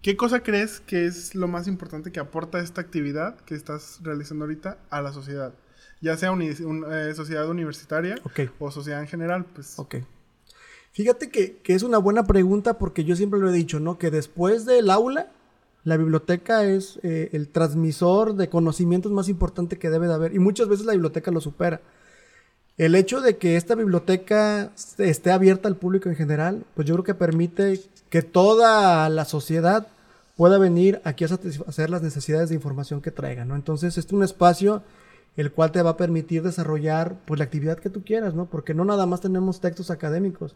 ¿Qué 0.03 0.17
cosa 0.17 0.43
crees 0.43 0.81
que 0.81 1.07
es 1.07 1.35
lo 1.35 1.49
más 1.49 1.67
importante 1.67 2.13
que 2.13 2.21
aporta 2.21 2.61
esta 2.61 2.81
actividad 2.81 3.37
que 3.41 3.55
estás 3.55 3.99
realizando 4.03 4.45
ahorita 4.45 4.79
a 4.91 5.03
la 5.03 5.13
sociedad? 5.13 5.53
Ya 6.01 6.17
sea 6.17 6.31
uni- 6.31 6.51
un- 6.65 6.85
eh, 6.91 7.13
sociedad 7.15 7.49
universitaria 7.49 8.15
o 8.61 8.71
sociedad 8.71 9.01
en 9.01 9.09
general, 9.09 9.45
pues. 9.55 9.79
Ok. 9.79 9.97
Fíjate 10.93 11.31
que, 11.31 11.57
que 11.59 11.75
es 11.75 11.83
una 11.83 11.99
buena 11.99 12.25
pregunta 12.25 12.79
porque 12.79 13.05
yo 13.05 13.17
siempre 13.17 13.41
lo 13.41 13.51
he 13.51 13.53
dicho, 13.53 13.81
¿no? 13.81 13.99
Que 13.99 14.11
después 14.11 14.65
del 14.65 14.91
aula, 14.91 15.33
la 15.85 15.97
biblioteca 15.97 16.65
es 16.65 16.99
eh, 17.03 17.31
el 17.33 17.49
transmisor 17.49 18.35
de 18.37 18.49
conocimientos 18.49 19.11
más 19.13 19.29
importante 19.29 19.79
que 19.79 19.91
debe 19.91 20.07
de 20.07 20.15
haber. 20.15 20.35
Y 20.35 20.39
muchas 20.39 20.69
veces 20.69 20.87
la 20.87 20.93
biblioteca 20.93 21.31
lo 21.33 21.41
supera. 21.41 21.81
El 22.79 22.95
hecho 22.95 23.21
de 23.21 23.37
que 23.39 23.57
esta 23.57 23.75
biblioteca 23.75 24.71
esté 24.99 25.33
abierta 25.33 25.67
al 25.67 25.77
público 25.77 26.09
en 26.09 26.15
general, 26.15 26.65
pues 26.75 26.87
yo 26.87 26.95
creo 26.95 27.05
que 27.05 27.15
permite 27.15 27.81
que 28.09 28.23
toda 28.23 29.09
la 29.09 29.25
sociedad 29.25 29.89
pueda 30.37 30.59
venir 30.59 31.01
aquí 31.03 31.25
a 31.25 31.29
satisfacer 31.29 31.91
las 31.91 32.03
necesidades 32.03 32.51
de 32.51 32.55
información 32.55 33.03
que 33.03 33.11
traiga, 33.11 33.45
¿no? 33.45 33.57
Entonces, 33.57 33.99
este 33.99 34.11
es 34.11 34.13
un 34.13 34.23
espacio 34.23 34.85
el 35.37 35.51
cual 35.51 35.73
te 35.73 35.83
va 35.83 35.91
a 35.91 35.97
permitir 35.97 36.45
desarrollar 36.45 37.17
pues 37.27 37.39
la 37.39 37.45
actividad 37.45 37.79
que 37.79 37.91
tú 37.91 38.05
quieras, 38.05 38.35
¿no? 38.35 38.47
Porque 38.47 38.75
no 38.75 38.85
nada 38.85 39.07
más 39.07 39.21
tenemos 39.21 39.61
textos 39.61 39.91
académicos, 39.91 40.55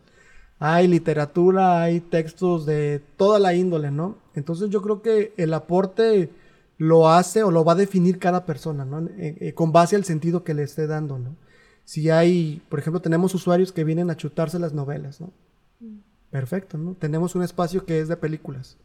hay 0.61 0.87
literatura, 0.87 1.83
hay 1.83 2.01
textos 2.01 2.67
de 2.67 3.03
toda 3.17 3.41
la 3.41 3.55
índole, 3.55 3.91
¿no? 3.91 4.17
Entonces 4.37 4.71
yo 4.71 4.81
creo 4.81 5.03
que 5.03 5.33
el 5.37 5.53
aporte 5.55 6.31
lo 6.79 7.11
hace 7.11 7.43
o 7.43 7.51
lo 7.51 7.65
va 7.65 7.73
a 7.73 7.77
definir 7.77 8.21
cada 8.21 8.47
persona, 8.47 8.85
¿no? 8.85 9.01
Eh, 9.19 9.39
eh, 9.41 9.55
con 9.55 9.73
base 9.73 9.97
al 9.97 10.05
sentido 10.05 10.45
que 10.45 10.55
le 10.55 10.63
esté 10.63 10.87
dando, 10.87 11.19
¿no? 11.19 11.35
Si 11.85 12.11
hay, 12.11 12.63
por 12.69 12.79
ejemplo, 12.79 13.01
tenemos 13.01 13.35
usuarios 13.35 13.73
que 13.73 13.85
vienen 13.85 14.11
a 14.11 14.17
chutarse 14.17 14.59
las 14.59 14.73
novelas, 14.73 15.21
¿no? 15.21 15.31
Perfecto, 16.31 16.79
¿no? 16.79 16.95
Tenemos 16.95 17.35
un 17.35 17.43
espacio 17.43 17.85
que 17.85 18.01
es 18.01 18.09
de 18.09 18.17
películas. 18.17 18.77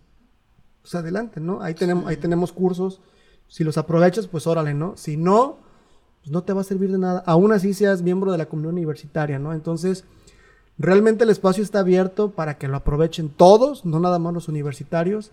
Pues 0.82 0.96
adelante, 0.96 1.40
¿no? 1.40 1.62
Ahí 1.62 1.74
tenemos, 1.74 2.08
ahí 2.08 2.18
tenemos 2.18 2.52
cursos. 2.52 3.00
Si 3.48 3.64
los 3.64 3.78
aprovechas, 3.78 4.28
pues 4.28 4.48
órale, 4.48 4.74
¿no? 4.74 4.98
Si 4.98 5.16
no, 5.16 5.60
pues 6.22 6.32
no 6.32 6.44
te 6.44 6.54
va 6.54 6.62
a 6.62 6.66
servir 6.66 6.92
de 6.92 6.98
nada. 6.98 7.24
Aún 7.26 7.54
así 7.54 7.74
seas 7.74 8.02
miembro 8.02 8.32
de 8.32 8.38
la 8.38 8.48
comunidad 8.48 8.74
universitaria, 8.74 9.40
¿no? 9.40 9.54
Entonces, 9.54 10.04
realmente 10.78 11.24
el 11.24 11.30
espacio 11.30 11.64
está 11.64 11.80
abierto 11.80 12.32
para 12.32 12.58
que 12.58 12.68
lo 12.68 12.76
aprovechen 12.76 13.30
todos, 13.30 13.86
no 13.86 14.00
nada 14.00 14.20
más 14.20 14.34
los 14.34 14.50
universitarios. 14.50 15.32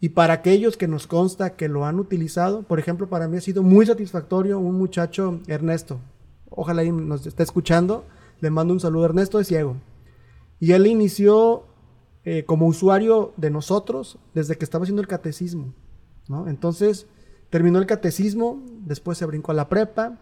Y 0.00 0.10
para 0.10 0.34
aquellos 0.34 0.76
que 0.76 0.88
nos 0.88 1.06
consta 1.06 1.56
que 1.56 1.68
lo 1.68 1.86
han 1.86 1.98
utilizado, 1.98 2.62
por 2.62 2.78
ejemplo, 2.78 3.08
para 3.08 3.28
mí 3.28 3.38
ha 3.38 3.40
sido 3.40 3.62
muy 3.62 3.86
satisfactorio 3.86 4.58
un 4.58 4.76
muchacho, 4.76 5.40
Ernesto. 5.46 5.98
Ojalá 6.50 6.84
nos 6.84 7.26
esté 7.26 7.42
escuchando. 7.42 8.04
Le 8.40 8.50
mando 8.50 8.74
un 8.74 8.80
saludo. 8.80 9.06
Ernesto 9.06 9.40
es 9.40 9.48
ciego. 9.48 9.76
Y 10.60 10.72
él 10.72 10.86
inició 10.86 11.64
eh, 12.24 12.44
como 12.44 12.66
usuario 12.66 13.32
de 13.36 13.50
nosotros 13.50 14.18
desde 14.34 14.56
que 14.56 14.64
estaba 14.64 14.82
haciendo 14.82 15.02
el 15.02 15.08
catecismo. 15.08 15.74
¿no? 16.28 16.48
Entonces, 16.48 17.06
terminó 17.50 17.78
el 17.78 17.86
catecismo, 17.86 18.62
después 18.84 19.18
se 19.18 19.26
brincó 19.26 19.52
a 19.52 19.54
la 19.54 19.68
prepa, 19.68 20.18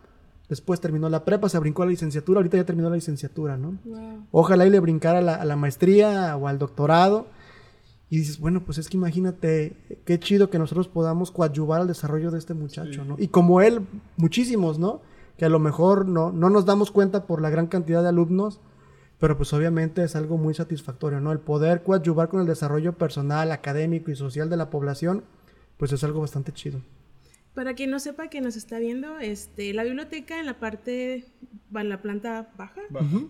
después 0.48 0.80
terminó 0.80 1.08
la 1.08 1.24
prepa, 1.24 1.48
se 1.48 1.58
brincó 1.58 1.82
a 1.82 1.87
la 1.87 1.92
licenciatura, 1.92 2.38
ahorita 2.38 2.58
ya 2.58 2.64
terminó 2.64 2.90
la 2.90 2.96
licenciatura, 2.96 3.56
¿no? 3.56 3.78
Ojalá 4.30 4.66
y 4.66 4.70
le 4.70 4.80
brincara 4.80 5.18
a 5.18 5.44
la, 5.44 5.56
maestría 5.56 6.37
o 6.37 6.46
al 6.48 6.58
doctorado. 6.58 7.26
Y 8.10 8.18
dices, 8.18 8.38
bueno, 8.38 8.62
pues 8.64 8.78
es 8.78 8.88
que 8.88 8.96
imagínate, 8.96 10.02
qué 10.04 10.20
chido 10.20 10.50
que 10.50 10.58
nosotros 10.58 10.88
podamos 10.88 11.30
coadyuvar 11.30 11.80
al 11.80 11.88
desarrollo 11.88 12.30
de 12.30 12.38
este 12.38 12.54
muchacho, 12.54 13.04
¿no? 13.04 13.16
Y 13.18 13.28
como 13.28 13.62
él, 13.62 13.80
muchísimos, 14.16 14.78
¿no? 14.78 15.00
Que 15.36 15.44
a 15.44 15.48
lo 15.48 15.58
mejor 15.58 16.06
no, 16.06 16.32
no 16.32 16.50
nos 16.50 16.64
damos 16.64 16.90
cuenta 16.90 17.26
por 17.26 17.40
la 17.40 17.50
gran 17.50 17.66
cantidad 17.66 18.02
de 18.02 18.08
alumnos, 18.08 18.60
pero 19.18 19.36
pues 19.36 19.52
obviamente 19.52 20.04
es 20.04 20.16
algo 20.16 20.36
muy 20.36 20.54
satisfactorio, 20.54 21.20
¿no? 21.20 21.32
El 21.32 21.40
poder 21.40 21.82
coadyuvar 21.82 22.28
con 22.28 22.40
el 22.40 22.46
desarrollo 22.46 22.92
personal, 22.98 23.52
académico 23.52 24.10
y 24.10 24.16
social 24.16 24.50
de 24.50 24.56
la 24.56 24.70
población, 24.70 25.24
pues 25.76 25.92
es 25.92 26.04
algo 26.04 26.20
bastante 26.20 26.52
chido. 26.52 26.80
Para 27.54 27.74
quien 27.74 27.90
no 27.90 28.00
sepa 28.00 28.28
que 28.28 28.40
nos 28.40 28.56
está 28.56 28.80
viendo, 28.80 29.20
este, 29.20 29.72
la 29.74 29.84
biblioteca 29.84 30.40
en 30.40 30.46
la 30.46 30.58
parte, 30.58 31.24
en 31.72 31.88
la 31.88 32.02
planta 32.02 32.50
baja, 32.58 32.80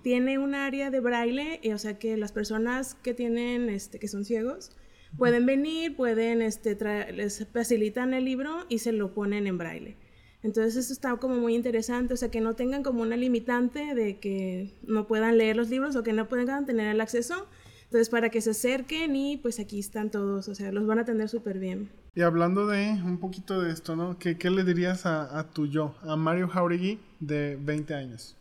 tiene 0.03 0.39
un 0.39 0.55
área 0.55 0.91
de 0.91 1.01
braille, 1.01 1.61
o 1.75 1.79
sea 1.79 1.99
que 1.99 2.17
las 2.17 2.33
personas 2.33 2.95
que 2.95 3.13
tienen, 3.13 3.69
este, 3.69 3.99
que 3.99 4.09
son 4.09 4.25
ciegos, 4.25 4.73
pueden 5.19 5.45
venir, 5.45 5.95
pueden, 5.95 6.41
este, 6.41 6.75
les 7.13 7.47
facilitan 7.53 8.15
el 8.15 8.25
libro 8.25 8.65
y 8.71 8.79
se 8.79 8.93
lo 8.93 9.13
ponen 9.13 9.47
en 9.47 9.59
braille. 9.59 9.97
Entonces 10.45 10.77
eso 10.77 10.93
está 10.93 11.17
como 11.17 11.37
muy 11.37 11.55
interesante, 11.55 12.13
o 12.13 12.17
sea 12.19 12.31
que 12.31 12.43
no 12.43 12.55
tengan 12.55 12.83
como 12.83 13.01
una 13.01 13.17
limitante 13.17 13.95
de 13.95 14.19
que 14.19 14.75
no 14.87 15.07
puedan 15.07 15.39
leer 15.39 15.57
los 15.57 15.71
libros 15.71 15.97
o 15.97 16.03
que 16.03 16.13
no 16.13 16.29
puedan 16.29 16.67
tener 16.67 16.87
el 16.89 17.01
acceso. 17.01 17.47
Entonces 17.85 18.11
para 18.11 18.29
que 18.29 18.43
se 18.43 18.51
acerquen 18.51 19.17
y 19.17 19.39
pues 19.39 19.59
aquí 19.59 19.79
están 19.79 20.11
todos, 20.11 20.49
o 20.49 20.55
sea, 20.55 20.71
los 20.71 20.87
van 20.87 20.99
a 20.99 21.03
atender 21.03 21.31
súper 21.31 21.59
bien. 21.59 21.89
Y 22.15 22.21
hablando 22.21 22.67
de 22.67 22.91
un 22.91 23.17
poquito 23.21 23.63
de 23.63 23.73
esto, 23.73 23.97
¿no? 23.97 24.19
¿Qué, 24.19 24.37
qué 24.37 24.51
le 24.51 24.65
dirías 24.65 25.07
a, 25.07 25.39
a, 25.39 25.51
tu 25.51 25.67
yo, 25.67 25.95
a 26.03 26.15
Mario 26.15 26.47
Jauregui 26.49 27.01
de 27.21 27.57
20 27.57 27.95
años? 27.95 28.37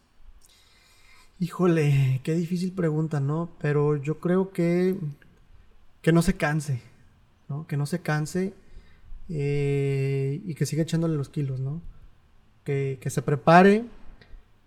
Híjole, 1.40 2.20
qué 2.24 2.34
difícil 2.34 2.74
pregunta, 2.74 3.22
¿no? 3.22 3.50
Pero 3.62 3.96
yo 3.96 4.20
creo 4.20 4.52
que, 4.52 4.98
que 6.02 6.12
no 6.12 6.22
se 6.22 6.34
canse, 6.34 6.82
¿no? 7.48 7.66
Que 7.66 7.78
no 7.78 7.86
se 7.86 8.00
canse 8.00 8.54
eh, 9.30 10.42
y 10.46 10.54
que 10.54 10.66
siga 10.66 10.84
echándole 10.84 11.16
los 11.16 11.30
kilos, 11.30 11.62
¿no? 11.62 11.93
Que, 12.64 12.98
que 13.02 13.10
se 13.10 13.22
prepare, 13.22 13.86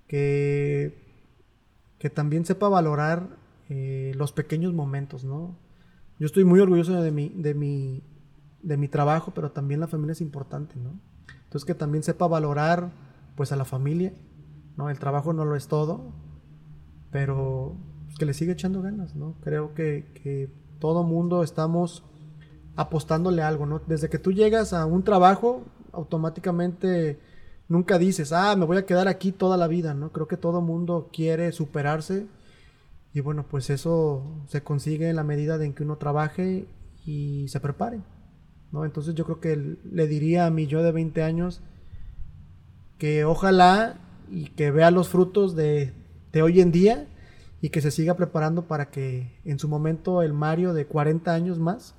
que, 0.06 0.98
que 1.98 2.10
también 2.10 2.44
sepa 2.44 2.68
valorar 2.68 3.28
eh, 3.68 4.12
los 4.16 4.32
pequeños 4.32 4.74
momentos, 4.74 5.24
¿no? 5.24 5.56
Yo 6.18 6.26
estoy 6.26 6.44
muy 6.44 6.60
orgulloso 6.60 7.00
de 7.02 7.10
mi, 7.10 7.28
de 7.30 7.54
mi, 7.54 8.02
de 8.62 8.76
mi 8.76 8.88
trabajo, 8.88 9.32
pero 9.34 9.50
también 9.50 9.80
la 9.80 9.88
familia 9.88 10.12
es 10.12 10.20
importante, 10.20 10.76
¿no? 10.76 11.00
Entonces 11.44 11.64
que 11.64 11.74
también 11.74 12.02
sepa 12.02 12.26
valorar 12.26 12.92
pues 13.34 13.52
a 13.52 13.56
la 13.56 13.64
familia, 13.64 14.12
¿no? 14.76 14.88
El 14.90 14.98
trabajo 14.98 15.32
no 15.32 15.44
lo 15.44 15.56
es 15.56 15.68
todo, 15.68 16.12
pero 17.10 17.76
pues, 18.06 18.18
que 18.18 18.26
le 18.26 18.34
siga 18.34 18.52
echando 18.52 18.82
ganas, 18.82 19.14
¿no? 19.14 19.34
Creo 19.42 19.74
que, 19.74 20.12
que 20.22 20.50
todo 20.78 21.02
mundo 21.02 21.42
estamos 21.42 22.04
apostándole 22.76 23.42
algo, 23.42 23.66
¿no? 23.66 23.80
Desde 23.86 24.08
que 24.08 24.18
tú 24.18 24.32
llegas 24.32 24.72
a 24.72 24.86
un 24.86 25.02
trabajo, 25.02 25.64
automáticamente 25.92 27.18
nunca 27.68 27.98
dices, 27.98 28.32
ah, 28.32 28.56
me 28.56 28.64
voy 28.64 28.76
a 28.76 28.86
quedar 28.86 29.08
aquí 29.08 29.32
toda 29.32 29.56
la 29.56 29.68
vida, 29.68 29.94
¿no? 29.94 30.12
Creo 30.12 30.28
que 30.28 30.36
todo 30.36 30.60
mundo 30.60 31.10
quiere 31.12 31.52
superarse 31.52 32.26
y 33.12 33.20
bueno, 33.20 33.46
pues 33.48 33.70
eso 33.70 34.44
se 34.48 34.62
consigue 34.62 35.08
en 35.08 35.16
la 35.16 35.24
medida 35.24 35.62
en 35.64 35.72
que 35.72 35.84
uno 35.84 35.96
trabaje 35.96 36.66
y 37.06 37.48
se 37.48 37.60
prepare. 37.60 38.00
¿no? 38.72 38.84
Entonces 38.84 39.14
yo 39.14 39.24
creo 39.24 39.40
que 39.40 39.78
le 39.84 40.06
diría 40.06 40.44
a 40.44 40.50
mi 40.50 40.66
yo 40.66 40.82
de 40.82 40.92
20 40.92 41.22
años 41.22 41.62
que 42.98 43.24
ojalá 43.24 44.00
y 44.30 44.48
que 44.50 44.70
vea 44.70 44.90
los 44.90 45.08
frutos 45.08 45.56
de, 45.56 45.94
hoy 46.42 46.60
en 46.60 46.72
día 46.72 47.08
y 47.62 47.70
que 47.70 47.80
se 47.80 47.90
siga 47.90 48.16
preparando 48.16 48.68
para 48.68 48.90
que 48.90 49.40
en 49.46 49.58
su 49.58 49.68
momento 49.68 50.20
el 50.20 50.34
Mario 50.34 50.74
de 50.74 50.84
40 50.86 51.32
años 51.32 51.58
más 51.58 51.94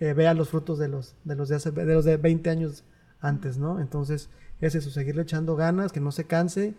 eh, 0.00 0.12
vea 0.12 0.34
los 0.34 0.48
frutos 0.48 0.80
de 0.80 0.88
los 0.88 1.14
de 1.22 1.36
los 1.36 1.48
de, 1.48 1.54
hace, 1.54 1.70
de 1.70 1.94
los 1.94 2.04
de 2.04 2.16
20 2.16 2.50
años 2.50 2.82
antes, 3.20 3.58
¿no? 3.58 3.80
Entonces 3.80 4.28
es 4.60 4.74
eso, 4.74 4.90
seguirle 4.90 5.22
echando 5.22 5.56
ganas, 5.56 5.92
que 5.92 6.00
no 6.00 6.12
se 6.12 6.24
canse 6.24 6.74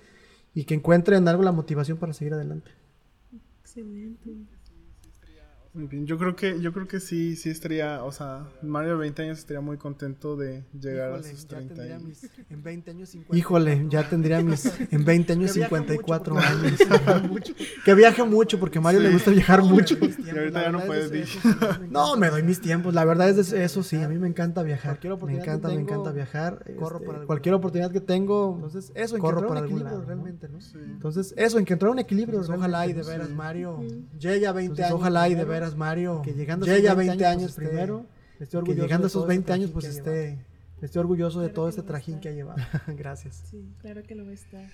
y 0.53 0.65
que 0.65 0.73
encuentre 0.73 1.17
en 1.17 1.27
algo 1.27 1.43
la 1.43 1.51
motivación 1.51 1.97
para 1.97 2.13
seguir 2.13 2.33
adelante. 2.33 2.71
Excelente. 3.61 4.56
Muy 5.77 5.85
bien, 5.85 6.07
yo 6.07 6.17
creo 6.17 6.35
que, 6.35 6.59
yo 6.59 6.73
creo 6.73 6.87
que 6.87 6.99
sí, 6.99 7.35
sí 7.35 7.51
estaría, 7.51 8.03
o 8.03 8.11
sea, 8.11 8.47
Mario 8.63 8.93
de 8.93 8.97
20 8.97 9.21
años 9.21 9.37
estaría 9.37 9.61
muy 9.61 9.77
contento 9.77 10.35
de 10.35 10.63
llegar 10.73 11.11
a 11.11 11.21
sus 11.21 11.45
30 11.45 11.83
años. 11.83 12.25
en 12.49 12.63
20 12.63 12.89
años 12.89 13.09
54. 13.09 13.37
Híjole, 13.37 13.85
ya 13.87 14.09
tendría 14.09 14.41
mis, 14.41 14.65
en 14.91 15.05
20 15.05 15.33
años 15.33 15.51
54 15.51 16.35
años. 16.35 16.79
que 17.85 17.93
viaje 17.93 18.23
mucho, 18.23 18.59
porque 18.59 18.79
a 18.79 18.81
Mario 18.87 19.01
le 19.01 19.11
gusta 19.11 19.29
viajar 19.29 19.61
mucho. 19.61 19.95
Y 20.01 20.29
ahorita 20.31 20.63
ya 20.63 20.71
no 20.71 20.79
puedes 20.79 21.37
No, 21.91 22.17
me 22.17 22.31
doy 22.31 22.41
mis 22.41 22.59
tiempos, 22.59 22.95
la 22.95 23.05
verdad 23.05 23.29
es 23.29 23.53
eso 23.53 23.83
sí, 23.83 23.97
a 23.97 24.09
mí 24.09 24.17
me 24.17 24.27
encanta 24.27 24.63
viajar. 24.63 24.99
Me 25.27 25.35
encanta, 25.35 25.67
me 25.67 25.75
encanta 25.75 26.11
viajar. 26.11 26.65
Corro 26.79 27.01
este, 27.03 27.27
cualquier 27.27 27.53
oportunidad 27.53 27.91
que 27.91 28.01
tengo, 28.01 28.55
entonces 28.55 28.91
eso, 28.95 29.19
corro 29.19 29.47
para 29.47 29.59
algún 29.59 29.83
lado. 29.83 30.03
Realmente, 30.03 30.49
¿no? 30.49 30.57
Entonces, 30.73 31.35
eso, 31.37 31.59
encontrar 31.59 31.91
un 31.91 31.99
equilibrio. 31.99 32.39
ojalá 32.39 32.87
y 32.87 32.93
de 32.93 33.03
veras 33.03 33.29
Mario 33.29 33.83
llegue 34.17 34.47
a 34.47 34.53
20 34.53 34.83
años. 34.83 34.95
Ojalá 34.95 35.29
y 35.29 35.35
de 35.35 35.45
veras 35.45 35.66
Mario, 35.75 36.21
que 36.23 36.33
llegando 36.33 36.65
a 36.65 36.69
20, 36.69 36.95
20 36.95 37.25
años, 37.25 37.53
pues, 37.53 37.67
primero, 37.67 38.05
orgulloso 38.39 38.63
que 38.63 38.75
llegando 38.75 39.05
a 39.05 39.07
esos 39.07 39.27
20 39.27 39.53
años, 39.53 39.71
pues 39.71 39.85
esté, 39.85 40.37
estoy 40.81 40.99
orgulloso 40.99 41.41
de 41.41 41.49
todo 41.49 41.69
este 41.69 41.81
trajín 41.81 42.19
que 42.19 42.29
ha 42.29 42.31
llevado. 42.31 42.57
Gracias. 42.87 43.43
Sí, 43.49 43.73
claro 43.81 44.03
que 44.03 44.15
lo 44.15 44.25
va 44.25 44.31
a 44.31 44.33
estar. 44.33 44.65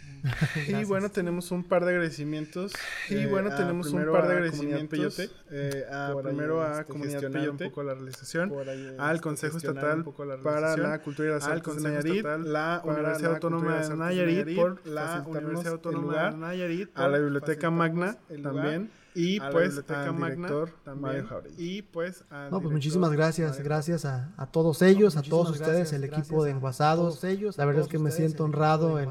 y 0.67 0.83
bueno, 0.85 1.09
tenemos 1.09 1.51
un 1.51 1.63
par 1.63 1.85
de 1.85 1.91
agradecimientos. 1.91 2.73
y 3.09 3.15
eh, 3.15 3.27
bueno, 3.27 3.55
tenemos 3.55 3.91
un 3.91 4.05
par 4.11 4.27
de 4.27 4.33
agradecimientos. 4.33 5.19
Eh, 5.51 5.85
a, 5.91 6.13
primero 6.21 6.61
a 6.61 6.81
este, 6.81 6.91
Comunidad 6.91 7.31
Peyote, 7.31 7.63
un 7.63 7.69
poco 7.69 7.83
la 7.83 7.93
realización, 7.93 8.51
al 8.99 9.15
este, 9.15 9.23
Consejo 9.23 9.57
Estatal 9.57 10.05
para 10.43 10.75
la 10.77 10.99
Cultura 10.99 11.29
y 11.29 11.31
las 11.31 11.45
Artes 11.45 11.75
de 11.75 11.81
Nayarit, 11.81 12.25
la 12.25 12.81
Universidad 12.83 13.33
Autónoma 13.35 13.79
de 13.79 13.95
Nayarit, 13.95 14.55
por 14.55 14.85
la 14.85 15.23
Universidad 15.25 15.73
Autónoma 15.73 16.31
de 16.31 16.37
Nayarit, 16.37 16.89
a 16.95 17.07
la 17.07 17.17
Biblioteca 17.17 17.71
Magna 17.71 18.17
también 18.41 18.91
y 19.15 19.39
pues 19.39 19.83
al 19.89 20.15
director 20.15 20.69
también. 20.83 21.27
Y 21.57 21.81
pues 21.81 22.23
No, 22.51 22.59
pues 22.61 22.71
muchísimas 22.71 23.11
gracias, 23.11 23.59
gracias 23.61 24.05
a, 24.05 24.33
a 24.37 24.47
todos 24.47 24.81
ellos, 24.81 25.17
a 25.17 25.21
todos 25.21 25.51
ustedes, 25.51 25.93
el 25.93 26.03
equipo 26.03 26.43
de 26.43 26.51
Enguasados. 26.51 27.23
Ellos, 27.23 27.57
la 27.57 27.65
verdad 27.65 27.83
es 27.83 27.87
que 27.87 27.99
me 27.99 28.11
siento 28.11 28.43
honrado 28.43 28.99
el, 28.99 29.09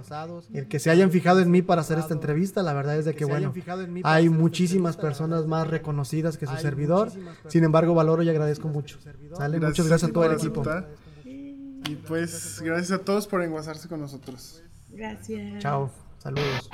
el, 0.53 0.69
que 0.69 0.79
se 0.79 0.91
hayan 0.91 1.11
fijado 1.11 1.41
en 1.41 1.51
mí 1.51 1.63
para 1.63 1.83
hacer 1.83 1.99
esta 1.99 2.15
entrevista. 2.15 2.63
La 2.63 2.73
verdad 2.73 2.97
es 2.97 3.05
de 3.05 3.15
que, 3.15 3.25
bueno, 3.25 3.53
hay 4.03 4.29
muchísimas 4.29 4.97
personas 4.97 5.47
más 5.47 5.69
reconocidas 5.69 6.37
que 6.37 6.47
su 6.47 6.57
servidor. 6.57 7.11
Sin 7.49 7.65
embargo, 7.65 7.95
valoro 7.95 8.23
y 8.23 8.29
agradezco 8.29 8.69
mucho. 8.69 8.99
¿Sale? 9.37 9.61
Muchas 9.61 9.87
gracias 9.87 10.11
a 10.11 10.13
todo 10.13 10.25
el 10.25 10.33
equipo. 10.33 10.65
Y 11.25 11.97
pues 11.97 12.61
gracias 12.63 12.93
a 12.93 13.05
todos 13.05 13.27
por 13.27 13.43
enguasarse 13.43 13.89
con 13.89 14.01
nosotros. 14.01 14.63
Gracias. 14.89 15.63
Chao. 15.63 15.91
Saludos. 16.19 16.71